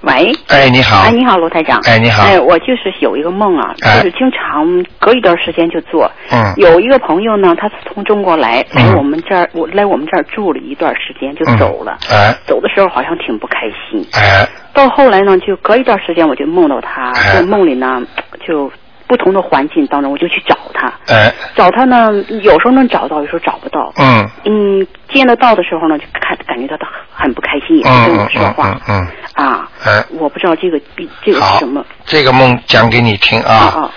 [0.03, 0.31] 喂。
[0.47, 1.79] 哎，你好，哎，你好，罗台长。
[1.85, 6.09] 哎你好哎，我就是有一个梦啊，哎就是经常隔一段时间就做。
[6.31, 11.97] 嗯有一个朋友呢，他从中国来，来嗯我们这儿，我来我们这儿住了一段时间就嗯走了。
[12.11, 14.05] 哎走的时候好像挺不开心。
[14.13, 18.01] 哎到后来呢，就隔一段时间我就梦到他，在梦里呢，
[18.45, 18.71] 就
[19.07, 20.91] 不同的环境当中，我就去找他。
[21.07, 23.91] 哎，找他呢，有时候能找到，有时候找不到。
[23.97, 29.07] 嗯嗯，见得到的时候呢，就看感觉到他很不开心，也不跟我嗯嗯说话嗯。
[29.37, 33.91] 嗯啊，哎我不知道这个比这个是什么。，这个梦讲给你听啊啊，啊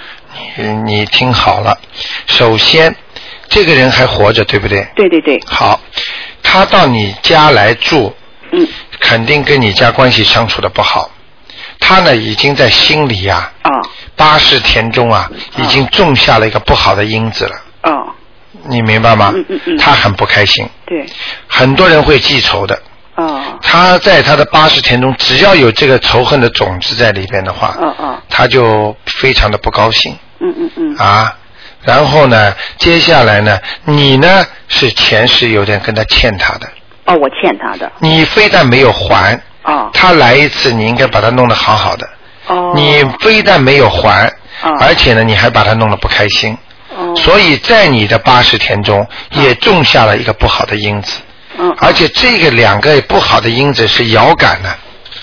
[0.56, 1.76] 你你听好了。
[2.26, 2.94] 首先，
[3.48, 4.86] 这个人还活着，对不对？
[4.94, 5.80] 对对对，好，
[6.42, 8.14] 他到你家来住，
[8.52, 8.66] 嗯
[8.98, 11.10] 肯定跟你家关系相处的不好。
[11.78, 13.70] 他呢，已经在心里呀、啊
[14.16, 17.56] 八世田中啊，已经种下了一个不好的因子了。
[17.82, 18.06] 哦，
[18.64, 19.32] 你明白吗？
[19.34, 21.06] 嗯嗯嗯他很不开心，对。
[21.46, 22.80] 很多人会记仇的。
[23.16, 30.16] 哦他在他的八十田中，只要有这个仇恨的种子在里边的话，啊啊，他就非常的不高兴。
[30.40, 30.96] 嗯嗯嗯。
[30.96, 31.34] 啊。
[31.82, 36.68] 然后呢，接下来呢，你呢是前世有点跟他欠他的，
[37.04, 37.90] 哦，我欠他的。
[38.00, 42.08] 你非但没有还，啊他来一次，你应该把他弄得好好的。
[42.48, 44.26] 哦，你非但没有还，
[44.60, 44.70] 啊。
[44.80, 46.56] 而且呢，你还把他弄得不开心，
[46.96, 47.14] 哦。
[47.16, 51.20] 所以在你的八十天中也种下了一个不好的因子，
[51.58, 54.76] 嗯而且这个两个不好的因子是遥感的，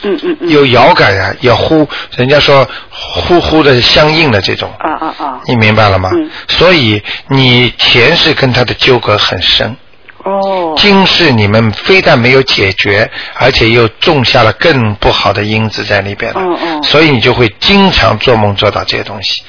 [0.03, 0.49] 嗯嗯嗯。
[0.49, 5.39] 有遥感啊，有呼，人家说呼呼的相应的这种，啊啊啊。
[5.45, 6.09] 你明白了吗？
[6.13, 6.29] 嗯。
[6.47, 9.75] 所以你前世跟他的纠葛很深，
[10.23, 10.73] 哦。
[10.77, 19.43] 今世你们非但没有解决，而且又种下了更不好的因子在里边了，哦哦所以你就会经常做梦做到这些东西。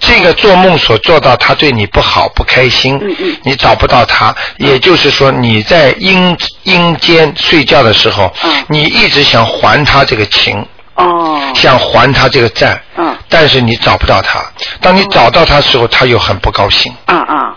[0.00, 3.36] 这个做梦所做到，他对你不好不开心，嗯嗯。
[3.42, 8.64] 你找不到他，也就是说你在阴阴间睡觉的时候，嗯。
[8.68, 10.64] 你一直想还他这个情，
[10.94, 11.40] 哦。
[11.54, 13.16] 想还他这个债，嗯。
[13.28, 14.40] 但是你找不到他。
[14.80, 17.47] 当你找到他的时候，他又很不高兴，啊啊，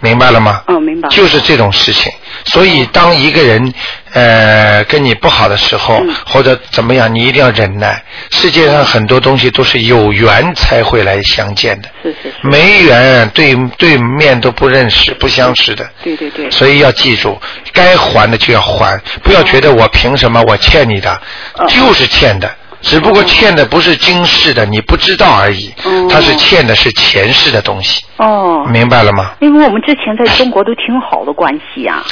[0.00, 0.62] 明白了吗？
[0.68, 1.08] 嗯，明白。
[1.08, 2.12] 就是这种事情。
[2.46, 3.72] 所以，当一个人
[4.12, 8.02] 呃跟你不好的时候，嗯或者怎么样，你一定要忍耐。
[8.30, 15.88] 世界上很多东西都是有缘才会来相见的，是是是，没缘对对面都不认识、不相识的。
[16.02, 17.40] 对对对，所以要记住，
[17.72, 21.20] 该还的就要还，不要觉得我凭什么我欠你的，
[21.58, 22.50] 嗯就是欠的。
[22.86, 25.74] 只不过欠的不是今世的，你不知道而已。
[25.84, 29.32] 哦他是欠的是前世的东西，哦，明白了吗？
[29.40, 32.02] 因为我们之前在中国都挺好的关系呀、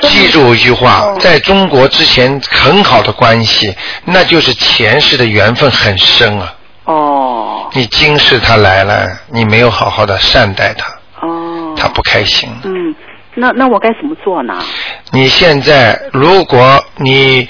[0.00, 3.72] 记住一句话哦，在中国之前很好的关系，
[4.04, 6.54] 那就是前世的缘分很深啊。
[6.84, 10.86] 哦你今世他来了，你没有好好的善待他，
[11.20, 12.48] 哦，他不开心。
[12.64, 12.94] 嗯，
[13.34, 14.58] 那那我该怎么做呢？
[15.12, 17.46] 你现在如果你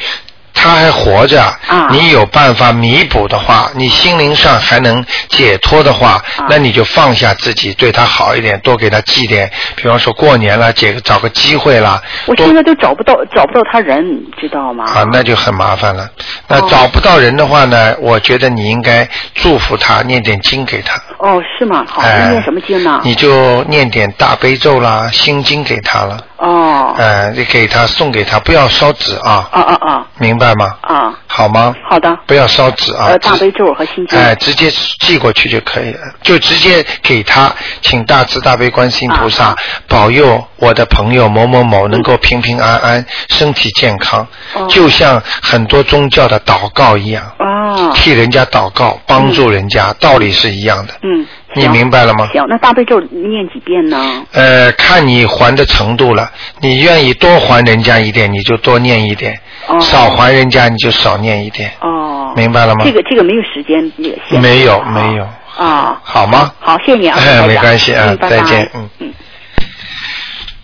[0.61, 14.05] 他还活着，啊你有办法弥补的话，你心灵上还能解脱的话，啊那你就放下自己，对他好一点，多给他寄点，比方说过年了，解个找个机会啦，我现在都找不到找不到他人，
[14.41, 14.85] 知道吗？
[14.93, 16.09] 啊，那就很麻烦了。
[16.49, 20.97] 那哦找不到人的话呢，我觉得你应该祝福他，念点经给他。
[21.19, 21.85] 哦，是吗？
[21.89, 23.01] 好，哎念什么经呢？
[23.05, 30.66] 你就念点大悲咒啦、心经给他了，哦，呃，你给他送给他，不要烧纸啊，啊啊啊明白吗？
[30.82, 31.74] 啊，好吗？
[31.91, 32.16] 好的。
[32.26, 34.18] 不要烧纸啊，呃，大悲咒和心经。
[34.18, 34.70] 哎，直接
[35.01, 39.57] 寄过去就可以了，就直接给他，请大慈大悲观世音菩萨、啊
[39.89, 50.95] 保佑我的朋友某某某能够平平安安、身体健康，哦就像很多宗教的祷告一样，啊，替人家祷告，帮助人家，道理是一样的。
[51.03, 52.28] 嗯，你明白了吗？
[52.32, 53.96] 行，那大悲咒念几遍呢？
[54.32, 56.30] 呃，看你还的程度了，
[56.61, 59.32] 你愿意多还人家一点，你就多念一点；
[59.66, 62.84] 哦少还人家，你就少念一点，哦，明白了吗？
[62.84, 65.26] 这个这个没有时间这个没有啊没有，
[65.57, 65.99] 啊。
[66.03, 66.53] 好吗？
[66.61, 69.14] 好，谢谢你啊，哎没关系啊再见嗯嗯。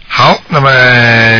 [0.06, 0.70] 好，那么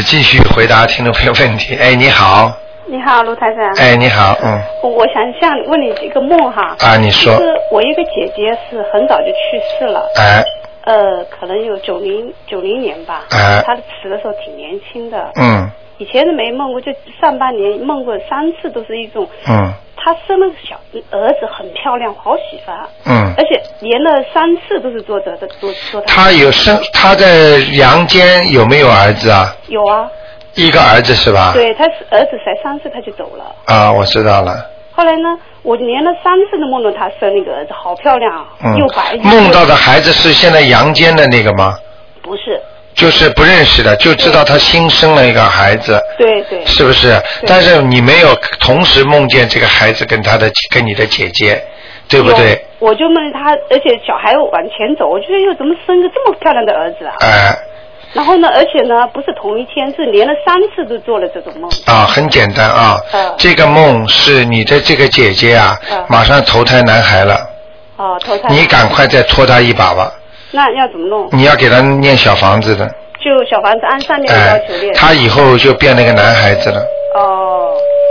[0.03, 1.77] 继续回答听众朋友问题。
[1.77, 2.51] 哎，你好，
[2.87, 3.65] 你好，卢台长。
[3.79, 6.77] 哎，你好，嗯，我想向问你几个梦哈。
[6.81, 10.45] 啊你说就是我一个姐姐是很早就去世了，哎，
[10.85, 13.25] 呃，可能有九零九零年吧。
[13.31, 15.31] 哎她死的时候挺年轻的。
[15.41, 19.27] 嗯以前是没梦过，就上半年梦过三次，都是一种。
[19.49, 20.77] 嗯她生了个小
[21.13, 22.77] 儿子，很漂亮，好喜欢。
[23.07, 29.55] 嗯，而且连了三次都是做这的做做她有生，她在阳间有没有儿子啊？
[29.69, 30.07] 有啊，
[30.55, 31.53] 一个儿子是吧？。
[31.53, 33.45] 对，他是儿子才三岁他就走了。
[33.67, 34.71] 啊，我知道了。
[34.97, 39.23] 后来呢，我连了三次都梦到他生了一个儿子，好漂亮，嗯又白又。
[39.23, 41.77] 梦到的孩子是现在阳间的那个吗？
[42.23, 42.61] 不是，
[42.95, 46.65] 就是不认识的，就知道他新生了一个孩子，对对。
[46.65, 47.21] 是不是？
[47.47, 51.61] 但是你没有同时梦见这个孩子跟他的跟你的姐姐，
[52.09, 52.65] 对不对？
[52.79, 57.15] 我就梦他，而且小孩往前走，我觉得又，怎么生个这么漂亮的儿子啊？
[57.21, 57.59] 哎、
[58.15, 61.69] 然后呢，而且呢，不是同一天，是连了三次都做了这种梦。
[61.87, 67.37] 啊，很简单啊，嗯这个梦是你的这个姐姐啊，嗯马上投胎男孩了，
[67.97, 68.49] 哦，投胎。
[68.49, 70.13] 你赶快再拖他一把吧，
[70.53, 71.29] 那要怎么弄？
[71.33, 72.87] 你要给他念小房子的，
[73.19, 76.85] 就小房子按上面的哎要求练。，他以后就变那个男孩子了，哦。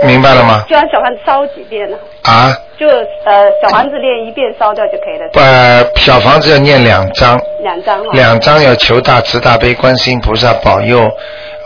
[0.04, 0.64] 明白了吗？
[0.68, 1.96] 就让小房子烧几遍呢？
[2.22, 5.28] 啊，就呃小房子练一遍烧掉就可以了。
[5.34, 8.10] 呃，小房子要念两张，两张哈。
[8.12, 11.10] 两张要求大慈大悲观世音菩萨保佑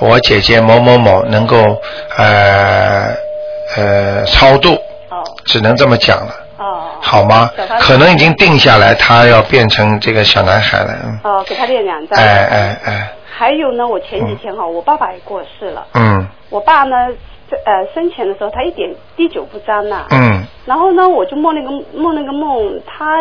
[0.01, 1.57] 我姐姐某某某能够
[2.17, 3.15] 呃
[3.77, 4.75] 呃超度，
[5.11, 5.23] 哦。
[5.45, 6.83] 只能这么讲了，哦。
[7.01, 7.51] 好吗？
[7.81, 12.19] 可能已经定下来，他要变成这个小男孩了，嗯，哦，给他练两张。
[12.19, 15.87] 哎哎哎，还有呢，我前几天哈，我爸爸也过世了。
[15.95, 16.27] 嗯。
[16.51, 17.15] 我爸呢，这
[17.65, 20.45] 呃生前的时候他一点滴酒不沾呐、嗯。
[20.67, 23.19] 然后呢，我就梦那个梦那个梦，他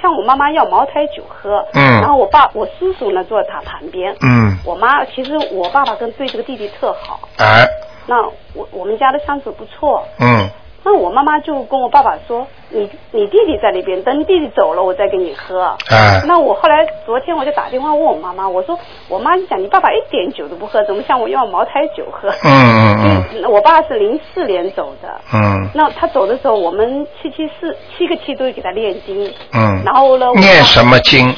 [0.00, 1.64] 向我妈妈要茅台酒喝。
[1.72, 1.82] 嗯。
[2.00, 4.14] 然后我爸我叔叔呢坐在他旁边。
[4.22, 7.66] 嗯，我妈其实我爸爸跟对这个弟弟特好，哎。
[8.06, 10.06] 那我我们家的相处不错。
[10.20, 10.46] 嗯
[10.84, 18.78] 那我妈妈就跟我爸爸说：“你你弟弟在那边，等你弟弟走了，我再给你喝。”哎那我后来昨天我就打电话问我妈妈，我说
[19.08, 22.28] 我妈就讲你爸爸一点酒都不喝，怎么向我要茅台酒喝？
[22.44, 25.08] 嗯嗯嗯嗯，我爸是零四年走的。
[25.32, 29.32] 嗯那他走的时候，我们七七四七个七都给他念经。
[29.54, 31.34] 嗯，然后呢，念什么经？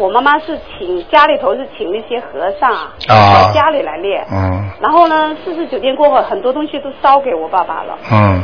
[0.00, 4.26] 我妈妈是请家里头是请那些和尚啊，啊到家里来练。
[4.32, 7.98] 嗯然后呢，四十九天过后，很多东西都烧给我爸爸了。
[8.10, 8.42] 嗯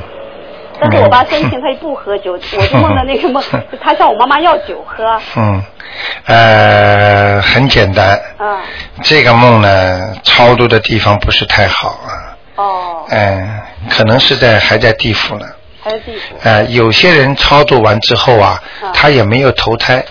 [0.78, 3.42] 但是我爸生前他也不喝酒，我就梦到那个梦，
[3.72, 5.18] 就 他向我妈妈要酒喝。
[5.34, 5.62] 嗯，
[6.26, 8.59] 呃，很简单，嗯，
[9.02, 12.36] 这个梦呢，超度的地方不是太好啊。
[12.57, 13.48] 哦，嗯，
[13.88, 15.46] 可能是在还在地府呢。
[15.82, 16.36] 还在地府。
[16.42, 20.04] 呃，有些人超度完之后啊，他也没有投胎，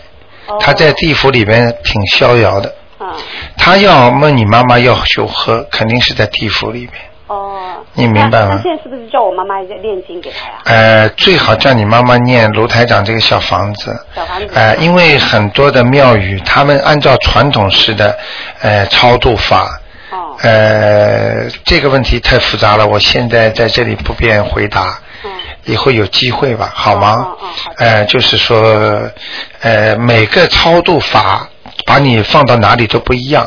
[0.60, 2.70] 他在地府里面挺逍遥的。
[2.98, 3.14] 啊
[3.58, 6.92] 他要问你妈妈要修和，肯定是在地府里面。
[7.28, 7.52] 哦。
[7.94, 8.62] 你明白吗那？
[8.62, 10.54] 现在是不是叫我妈妈在念经给他呀？
[10.66, 13.98] 呃，最好叫你妈妈念卢台长这个小房子。
[14.14, 14.50] 小房子。
[14.54, 18.16] 呃，因为很多的庙宇，他们按照传统式的
[18.62, 19.80] 呃超度法。
[20.12, 20.36] 哦。
[20.42, 25.00] 呃，这个问题太复杂了，我现在在这里不便回答。
[25.24, 25.32] 嗯。
[25.66, 27.14] 以后有机会吧，好吗？
[27.14, 27.38] 哦
[27.78, 29.02] 呃，就是说，
[29.62, 31.48] 呃，每个超度法
[31.86, 33.46] 把你放到哪里都不一样。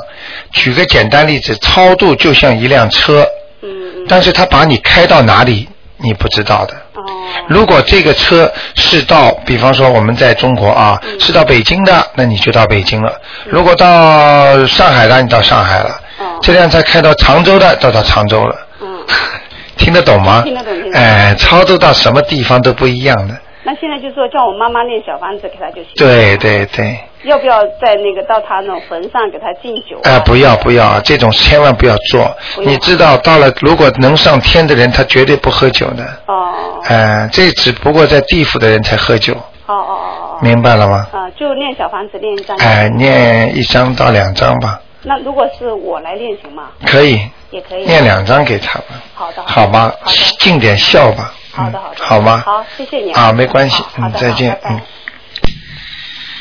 [0.53, 3.27] 举个简单例子，超度就像一辆车，
[3.63, 3.69] 嗯
[4.09, 6.75] 但是他把你开到哪里，你不知道的。
[6.95, 7.03] 哦
[7.47, 13.11] 如果这个车是到，比方说我们在中国啊，嗯是到北京的，那你就到北京了；
[13.47, 15.91] 如果到上海的，你到上海了。
[16.19, 18.57] 哦这辆车开到常州的，到到常州了。
[19.79, 20.43] 听得懂吗？
[20.45, 23.35] 听得懂听得懂哎，超度到什么地方都不一样的。
[23.65, 25.91] 那现在就说叫我妈妈念小房子给他就行。
[25.97, 29.99] 对对对，要不要在那个到他那种坟上给他敬酒？
[30.05, 32.35] 哎、不要不要，这种千万不要做。
[32.55, 36.05] 不要你知道，到了如果能上天的人，他绝对不喝酒的。
[36.27, 39.35] 哦哎、这只不过在地府的人才喝酒，
[39.67, 41.07] 哦哦哦明白了吗？
[41.13, 41.19] 哦。
[41.19, 42.57] 啊，就念小房子念一张。
[42.59, 46.69] 哎、念一张到两张吧，那如果是我来练行吗？
[46.85, 47.19] 可以
[47.51, 47.85] 也可以。
[47.85, 48.85] 念两张给他吧，
[49.15, 49.43] 好的。
[49.47, 49.91] 好吗？
[50.39, 51.33] 尽点孝吧。
[51.51, 52.05] 好的好的。
[52.05, 52.43] 好吗？
[52.45, 54.79] 好，谢谢你啊，没关系，嗯，再见，嗯。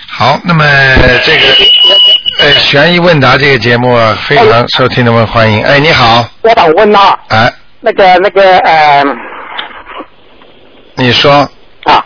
[0.09, 0.65] 好，那么
[1.23, 1.41] 这个
[2.41, 5.63] 呃悬疑问答这个节目啊，非常受听众们欢迎。
[5.63, 9.01] 哎，你好，我想问啊，哎，那个那个呃
[10.95, 11.31] 你说，
[11.85, 12.05] 啊，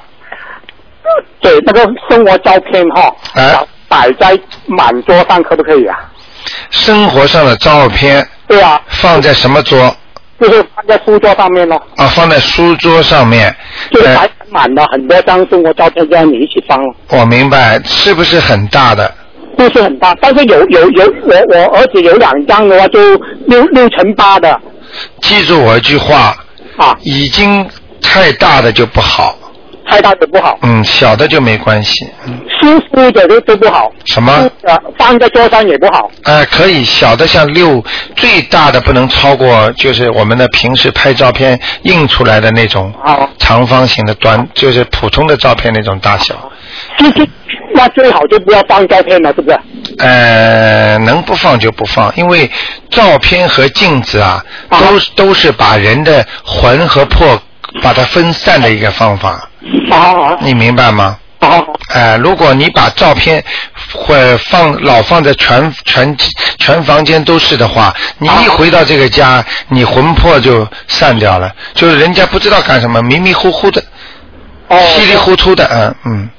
[1.39, 3.57] 对那个生活照片哈，哎，
[3.87, 6.10] 摆在满桌上可不可以啊？
[6.69, 9.95] 生活上的照片，对啊，放在什么桌？
[10.39, 13.55] 就是放在书桌上面咯，啊，放在书桌上面。
[13.91, 16.95] 就摆满了很多张生活照片，这样你一起放咯。
[17.09, 19.13] 我明白，是不是很大的？
[19.57, 22.99] 不是很大，但是有有有我我儿子有两张的话，就
[23.45, 24.59] 六六乘八的
[25.21, 26.35] 记住我一句话，
[26.77, 27.69] 啊，已经
[28.01, 29.37] 太大的就不好，
[29.91, 32.09] 太大的不好，嗯，小的就没关系。
[32.61, 34.49] 舒服的都都不好，什么？
[34.63, 36.09] 呃，放在桌上也不好。
[36.23, 37.83] 呃，可以，小的像六，
[38.15, 42.93] 最大的不能超过，就是我们的平时拍照片印出来的那种
[43.37, 46.49] 长方形的短，就是普通的照片那种大小。
[46.97, 47.27] 就是
[47.73, 49.59] 那最好就不要放照片了，是不是？
[49.97, 52.49] 呃，能不放就不放，因为
[52.89, 57.37] 照片和镜子啊，都都是把人的魂和魄
[57.81, 59.47] 把它分散的一个方法。
[59.91, 61.17] 啊你明白吗？
[62.21, 63.43] 如果你把照片
[63.93, 66.15] 会放老放在全全
[66.59, 73.83] 全房间都是的话，你一回到这个家，你魂魄就散掉了，就是人家不知道干什么，迷迷糊糊的，
[74.67, 76.29] 哦稀里糊涂的，嗯嗯，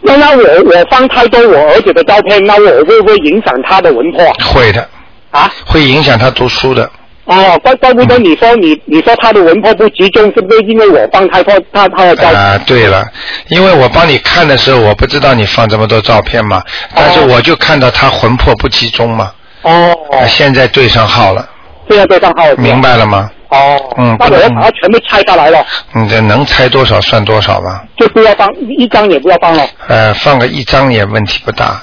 [0.00, 4.24] 那那我我放太多我儿子的照片，那我会不会影响他的文化？
[4.44, 4.86] 会的，
[5.30, 6.90] 啊，会影响他读书的。
[7.28, 12.34] 哦，怪怪不得你说你你说他的魂魄不集中，是不是因为我放太多他他的照片？
[12.34, 13.06] 啊、对了，
[13.48, 16.62] 因为我帮你看的时候，我不知道你放这么多照片嘛，
[16.94, 19.30] 但是我就看到他魂魄不集中嘛。
[19.60, 19.94] 哦。
[20.26, 21.46] 现在对上号了，
[21.90, 22.56] 现在对上号了。
[22.56, 23.30] 明白了吗？
[23.50, 23.76] 哦。
[23.98, 25.62] 嗯，那我要把它全部拆下来了，
[25.92, 27.84] 你这能拆多少算多少吧。
[27.98, 28.48] 就不要放
[28.78, 29.66] 一张也不要放了。
[29.88, 31.78] 呃，放个一张也问题不大，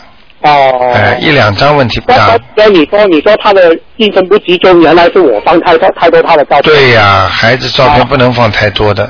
[0.46, 0.92] 哦。
[0.94, 2.38] 哎，一两张问题不大。
[2.56, 6.74] 那你说你说他的精神不集中，原来是我放太多太多他的照片。
[6.74, 9.04] 对呀、孩子照片不能放太多的。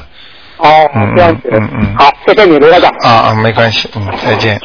[0.57, 1.49] 哦，这样子。
[1.51, 1.95] 嗯嗯。
[1.97, 2.91] 好，谢谢你，卢台长。
[3.01, 4.59] 啊啊，没关系，嗯，再见。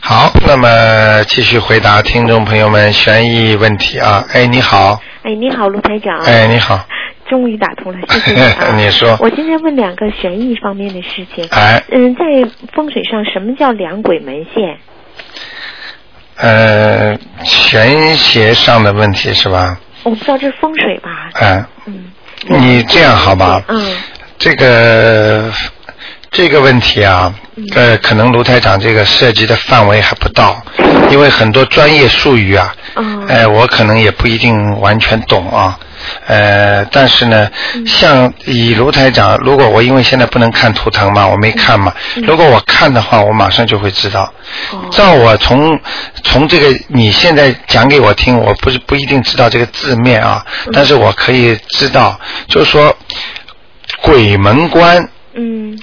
[0.00, 4.24] 好，那么继续回答听众朋友们悬疑问题啊。
[4.32, 6.18] 哎，你好，哎，你好，卢台长。
[6.20, 6.78] 哎，你好，
[7.28, 8.76] 终于打通了，谢谢你啊！
[8.76, 11.46] 你说我今天问两个悬疑方面的事情。
[11.50, 12.24] 哎嗯，在
[12.74, 14.76] 风水上，什么叫两轨门线？
[16.36, 19.78] 呃，玄学上的问题是吧？
[20.02, 21.30] 我不知道这是风水吧？
[21.34, 21.64] 哎，
[22.48, 23.62] 你这样好吧？
[23.68, 23.96] 嗯。
[24.36, 25.50] 这个
[26.30, 27.32] 这个问题啊，
[27.74, 30.60] 呃，可能卢台长这个涉及的范围还不到，
[31.10, 35.78] 因为很多专业术语啊，嗯呃，我可能也不一定完全懂啊。
[36.26, 37.50] 呃，但是呢，
[37.86, 41.92] 像以卢台长，如果我因为现在不能看图腾嘛，我没看嘛，
[42.26, 44.32] 如果我看的话，我马上就会知道。
[44.90, 45.78] 照我从
[46.22, 52.96] 从这个你现在讲给我听，我不是不一定知道这个字面啊，但是我可以知道，就是说
[54.02, 55.78] 鬼门关，嗯，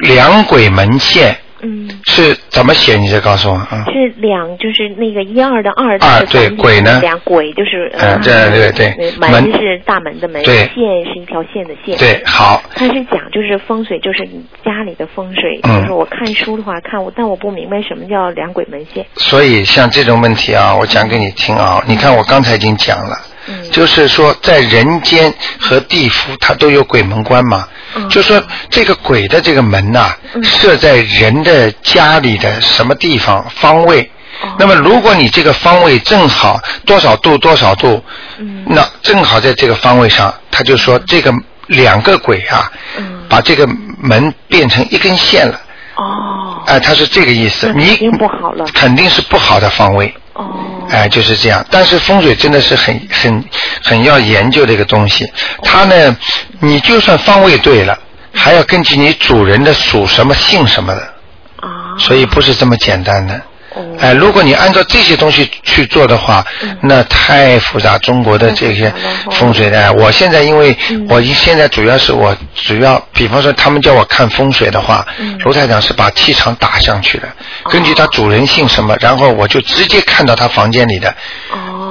[0.00, 2.96] 两鬼门线，嗯，是怎么写？
[2.96, 3.84] 你再告诉我啊。
[3.86, 5.98] 是两，就是那个一二的二。
[5.98, 7.00] 二对鬼呢？
[7.00, 7.90] 两鬼就是。
[7.98, 9.12] 嗯，对对对。
[9.18, 10.42] 门是大门的门。
[10.42, 10.56] 对。
[10.68, 11.96] 线是一条线的线。
[11.98, 12.62] 对，好。
[12.74, 15.60] 他是讲就是风水，就是你家里的风水。
[15.62, 15.80] 嗯。
[15.80, 19.04] 就是我看书的话看我，但我不明白什么叫两鬼门线。
[19.16, 21.82] 所以像这种问题啊，我讲给你听啊。
[21.86, 23.16] 你看我刚才已经讲了。
[23.46, 23.70] 嗯。
[23.70, 27.66] 就是说，在人间和地府，它都有鬼门关嘛。
[27.94, 28.08] 嗯。
[28.08, 34.10] 就说这个鬼的这个门呐，设在人的家里的什么地方方位？
[34.58, 38.02] 那么如果你这个方位正好多少度多少度，
[38.64, 41.30] 那正好在这个方位上，他就说这个
[41.66, 42.70] 两个鬼啊，
[43.28, 43.68] 把这个
[44.00, 45.60] 门变成一根线了。
[45.96, 46.62] 哦。
[46.66, 47.70] 哎，他是这个意思。
[47.74, 48.64] 你肯定不好了。
[48.72, 50.14] 肯定是不好的方位。
[50.32, 50.54] 哦。
[50.90, 51.64] 哎，就是这样。
[51.70, 53.44] 但是风水真的是很很
[53.82, 55.30] 很要研究的一个东西。
[55.62, 56.16] 它呢，
[56.60, 57.98] 你就算方位对了，
[58.34, 61.00] 还要根据你主人的属什么姓什么的。
[61.60, 61.96] 啊。
[61.98, 63.40] 所以不是这么简单的。
[63.98, 66.44] 哎，如果你按照这些东西去做的话，
[66.80, 67.96] 那太复杂。
[67.98, 68.92] 中国的这些
[69.32, 70.76] 风水的，我现在因为
[71.08, 75.06] 我现在主要是我主要，比方说他们叫我看风水的话，
[75.44, 77.28] 卢台长是把气场打上去的，
[77.70, 81.14] 根据他主人姓什么，然后我就直接看到他房间里的，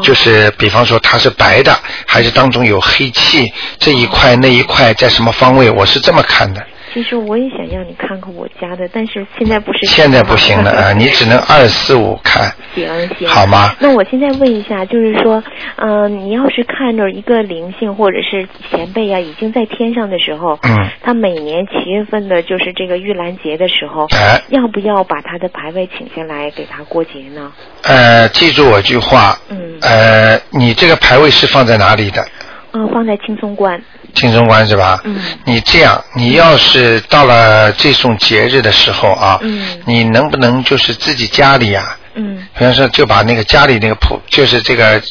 [0.01, 6.61] 就是比方说他是白的，还是当中有黑气，这一块那一块在什么方位，我是这么看的。
[6.93, 9.85] 其实我也想让你看看我家的，但是现在不是。
[9.85, 10.93] 现在不行了啊！
[10.93, 12.51] 你只能二四五看。
[12.73, 12.87] 行
[13.17, 13.27] 行。
[13.27, 13.75] 好吗？
[13.79, 15.43] 那我现在问一下，就是说，
[15.77, 27.51] 嗯，你要是看着一个灵性或者是前辈啊，已经在天上的时候，嗯，他每年七月份的，就是这个玉兰节的时候，哎，要不要把他的牌位请下来给他过节呢？
[27.83, 32.25] 呃，记住我句话，嗯，呃，你这个牌位是放在哪里的？
[32.71, 33.81] 嗯，放在青松观。
[34.13, 34.99] 青松观是吧？
[35.03, 35.19] 嗯。
[35.45, 45.01] 你这样，你要是到了这种节日的时候啊，嗯，你能不能就是自己家里啊、嗯，比方说就把那个家里那个谱，就是这个、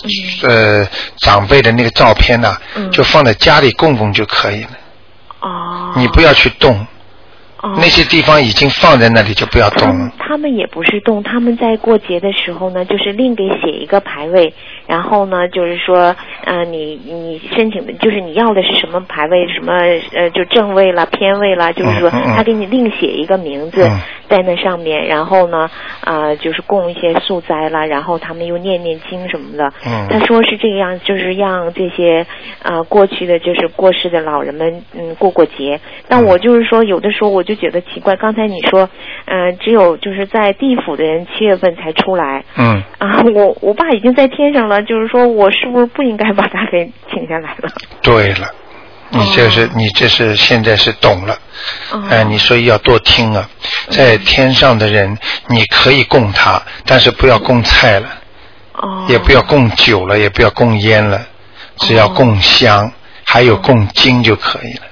[0.43, 0.87] 呃
[1.19, 4.71] 长辈的那个照片呐、嗯就放在家里供供就可以了。
[5.41, 5.93] 哦。
[5.97, 6.75] 你不要去动。
[7.61, 7.75] 哦。
[7.77, 10.13] 那些地方已经放在那里，就不要动了。
[10.19, 14.55] 他们也不是动，他们在过节的时候呢，就是另给写一个牌位，
[14.89, 19.73] 然后呢，就是说，呃，你你申请的，就是你要的是什么牌位，什么
[20.15, 25.71] 呃，就正位了、偏位了，就是说嗯嗯嗯他给你另写一个名字嗯在那上面，然后呢，
[26.01, 29.73] 啊、就是供一些素斋啦，然后他们又念念经什么的。
[29.87, 32.27] 嗯他说是这样，就是让这些
[32.63, 35.79] 呃过去的就是过世的老人们嗯过过节。
[36.09, 38.89] 但我就是说，有的时候我就觉得奇怪，刚才你说，
[39.27, 42.83] 呃，只有就是在地府的人七月份才出来嗯。
[42.99, 47.71] 啊，我我爸已经在天上了，就是说我是不是不应该把他给请下来了？
[48.03, 48.49] 对了，
[49.11, 51.39] 你这是、你这是现在是懂了，
[51.93, 52.03] 哦。
[52.11, 53.49] 哎、你所以要多听啊，
[53.91, 55.17] 在天上的人
[55.49, 58.09] 你可以供他，但是不要供菜了，
[58.75, 61.27] 哦，也不要供酒了，也不要供烟了，
[61.77, 62.93] 只要供香，
[63.25, 64.83] 还有供金就可以了。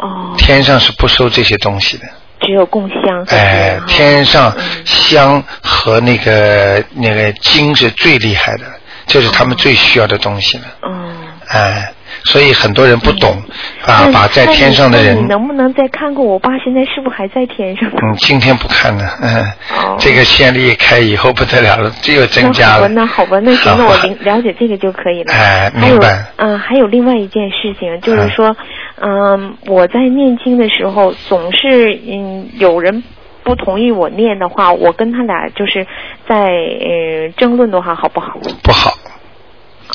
[0.00, 2.04] 哦，天上是不收这些东西的。
[2.40, 3.22] 只有供香。
[3.28, 8.64] 哎，天上香和那个那个金是最厉害的，
[9.10, 10.64] 这是他们最需要的东西了。
[10.82, 11.16] 嗯。
[11.48, 11.92] 哎，
[12.26, 13.42] 所以很多人不懂
[13.84, 17.90] 啊，把在天上的人你人，能不能再看看我爸现在是不是还在天上？
[17.90, 19.42] 嗯，今天不看了，嗯，
[19.74, 22.86] 哦这个先例一开以后不得了了，只有增加了。
[22.86, 25.32] 那好吧，那好吧，那行，那我了了解这个就可以了。
[25.34, 28.56] 哎明白，嗯、还有另外一件事情，就是说，
[29.00, 33.02] 嗯、我在念经的时候，总是嗯有人。
[33.42, 35.86] 不同意我念的话，我跟他俩就是
[36.28, 38.36] 在呃争论的话，好不好？
[38.62, 38.90] 不好。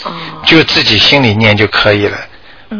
[0.03, 0.11] 哦。
[0.45, 2.17] 就自己心里念就可以了。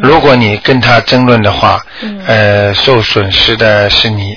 [0.02, 4.36] 如果你跟他争论的话，嗯呃，受损失的是你，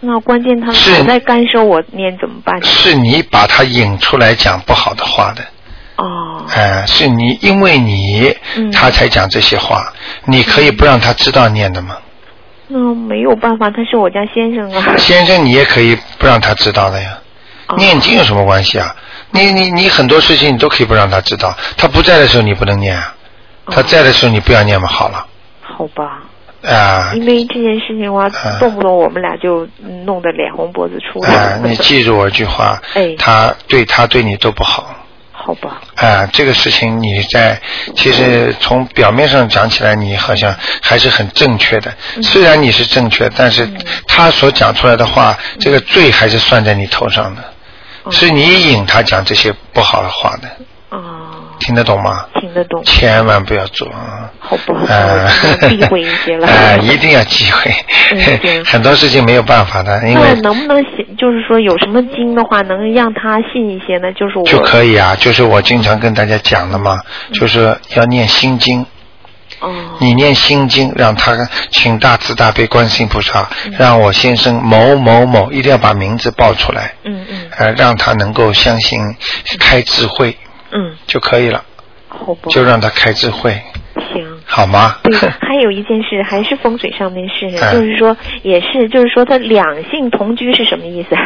[0.00, 2.62] 那关键他们是在干涉我念怎么办？
[2.62, 5.42] 是你把他引出来讲不好的话的。
[5.96, 6.44] 哦。
[6.54, 9.92] 呃，是你因为你，嗯他才讲这些话。
[10.26, 11.96] 你可以不让他知道念的吗？
[12.76, 14.96] 那没有办法，他是我家先生啊。
[14.98, 17.18] 先生，你也可以不让他知道的呀。
[17.68, 18.94] 哦念经有什么关系啊？
[19.30, 21.56] 你你你很多事情你都可以不让他知道。
[21.76, 23.14] 他不在的时候你不能念啊，
[23.70, 25.24] 他在的时候你不要念嘛，好了
[25.62, 26.24] 好吧。
[26.66, 31.28] 啊因为这件事情的话，动不动我们俩就嗯弄得脸红脖子粗的。
[31.28, 31.58] 啊！
[31.64, 34.94] 你记住我一句话，哎他对他对你都不好。
[35.44, 35.82] 好吧。
[35.96, 37.60] 啊，这个事情你在
[37.94, 41.92] 其实从表面上讲起来，你好像还是很正确的。
[42.16, 43.68] 嗯虽然你是正确，但是
[44.06, 47.44] 他所讲出来的话，嗯这个罪还是算在你头上的，
[48.04, 50.48] 哦是你引他讲这些不好的话的。
[50.98, 51.30] 哦。
[51.60, 52.26] 听得懂吗？
[52.40, 52.82] 听得懂。
[52.84, 54.28] 千万不要做啊！
[54.40, 54.84] 好不好？
[54.88, 55.28] 呃，
[55.68, 56.46] 避讳一些了。
[56.46, 57.70] 呃， 一定要忌讳。
[58.12, 61.16] 嗯 很多事情没有办法的，因那为能不能信？
[61.16, 64.12] 就是说有什么经的话，能让他信一些呢？
[64.12, 67.00] 就是我就可以啊，就是我经常跟大家讲的嘛，
[67.32, 68.84] 就是要念心经。
[69.60, 69.72] 哦。
[70.00, 71.32] 你念心经，让他
[71.70, 79.00] 请大慈大悲观世音菩萨，嗯让我先生某某某一定要把名字报出来，嗯嗯呃，让他能够相信
[79.60, 80.36] 开智慧
[80.74, 81.64] 嗯，就可以了？
[82.48, 83.60] 就让他开智慧，
[84.12, 84.24] 行。
[84.46, 84.96] 好吗？
[85.02, 87.72] 对， 还有一件事，还是风水上面事，哎。
[87.72, 91.16] 就是说，也是，就是说，他两性同居是什么意思？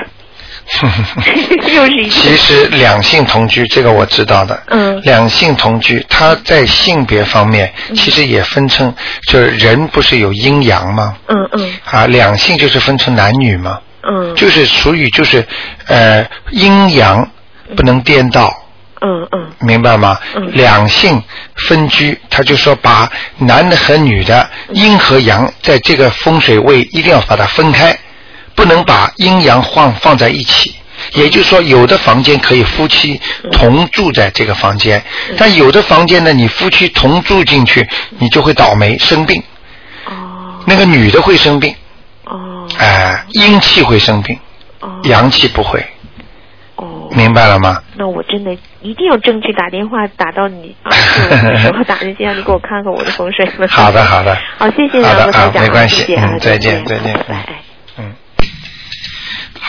[1.75, 5.01] 又是一其实两性同居这个我知道的，嗯。
[5.03, 8.95] 两性同居，它在性别方面其实也分成，
[9.31, 11.17] 就是人不是有阴阳吗？
[11.27, 11.75] 嗯嗯。
[11.85, 14.35] 啊，两性就是分成男女吗，嗯。
[14.35, 15.47] 就是属于就是
[15.87, 17.29] 呃阴阳
[17.77, 18.55] 不能颠倒，嗯
[19.01, 20.19] 嗯嗯明白吗？
[20.35, 21.23] 嗯两性
[21.55, 27.97] 分居，他就说把男的和女的阴和阳在这个风水位一定要把它分开，
[28.55, 30.75] 不能把阴阳放放在一起。
[31.13, 33.21] 也就是说，有的房间可以夫妻
[33.53, 35.01] 同住在这个房间，
[35.37, 37.89] 但有的房间呢，你夫妻同住进去，
[38.19, 39.41] 你就会倒霉生病。
[40.07, 41.75] 哦那个女的会生病。
[42.25, 44.39] 哦哎、阴气会生病，
[45.05, 45.87] 阳气不会。
[47.19, 47.83] 明白了吗？
[47.97, 50.91] 那我真的一定要争取打电话打到你啊，
[51.43, 53.67] 的时候打进去让你给我看看我的风水了。
[53.69, 54.35] 好的，好的。
[54.57, 57.68] 好，谢谢好的啊梁罗台，长，没关系谢谢，啊嗯，再见，再再见，嗯嗯。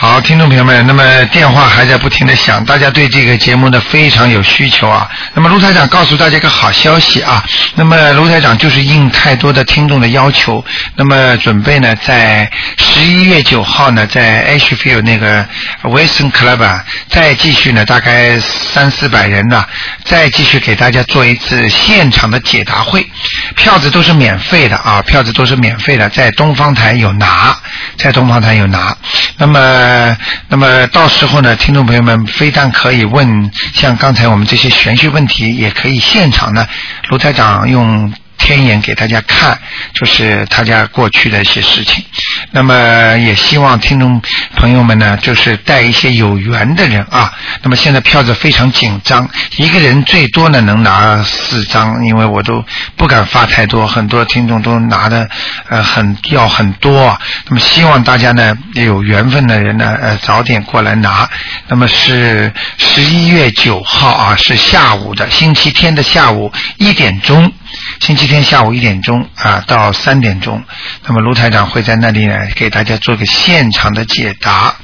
[0.02, 5.06] 好，听众朋友们，那么电话还在不停的响，大家对这个节目呢非常有需求啊。
[5.34, 7.44] 那么卢台长告诉大家一个好消息啊，
[7.74, 10.64] 那么卢台长就是应太多的听众的要求，
[10.96, 15.46] 那么准备呢在十一月九号呢在 Ashfield 那个
[15.82, 19.62] Western Club 啊，再继续呢大概三四百人呢，
[20.06, 23.06] 再继续给大家做一次现场的解答会，
[23.54, 27.54] 票子都是免费的啊，票子都是免费的，在东方台有拿，
[27.98, 28.96] 在东方台有拿。
[29.36, 30.16] 那么，呃
[30.48, 36.64] 那么到时候呢，听众朋友们非但可以问像刚才我们这些玄学问题，也可以现场呢，
[37.08, 38.12] 卢台长用。
[38.40, 39.56] 天眼给大家看，
[39.92, 42.04] 就是他家过去的一些事情。
[42.52, 44.20] 那么也希望听众
[44.56, 47.30] 朋友们呢，就是带一些有缘的人啊。
[47.62, 52.64] 那么现在票子非常紧张，一个人最多呢能拿四张，因为我都
[52.96, 55.28] 不敢发太多，很多听众都拿的
[55.68, 57.20] 呃很要很多啊。
[57.46, 61.28] 那么希望大家呢有缘分的人呢呃早点过来拿。
[61.68, 67.52] 那么是十一月九号啊，是下午的星期天的下午一点钟。
[68.00, 70.62] 星期天下午一点钟啊到三点钟，
[71.06, 74.74] 那么卢台长会在那里呢给大家做个现场的解答。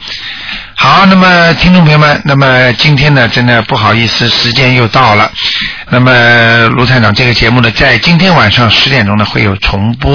[0.75, 5.33] 好，那么听众朋友们，那么今天呢真的不好意思，时间又到了。
[5.89, 10.05] 那么卢台长这个节目呢，在今天晚上十点钟呢会有重播。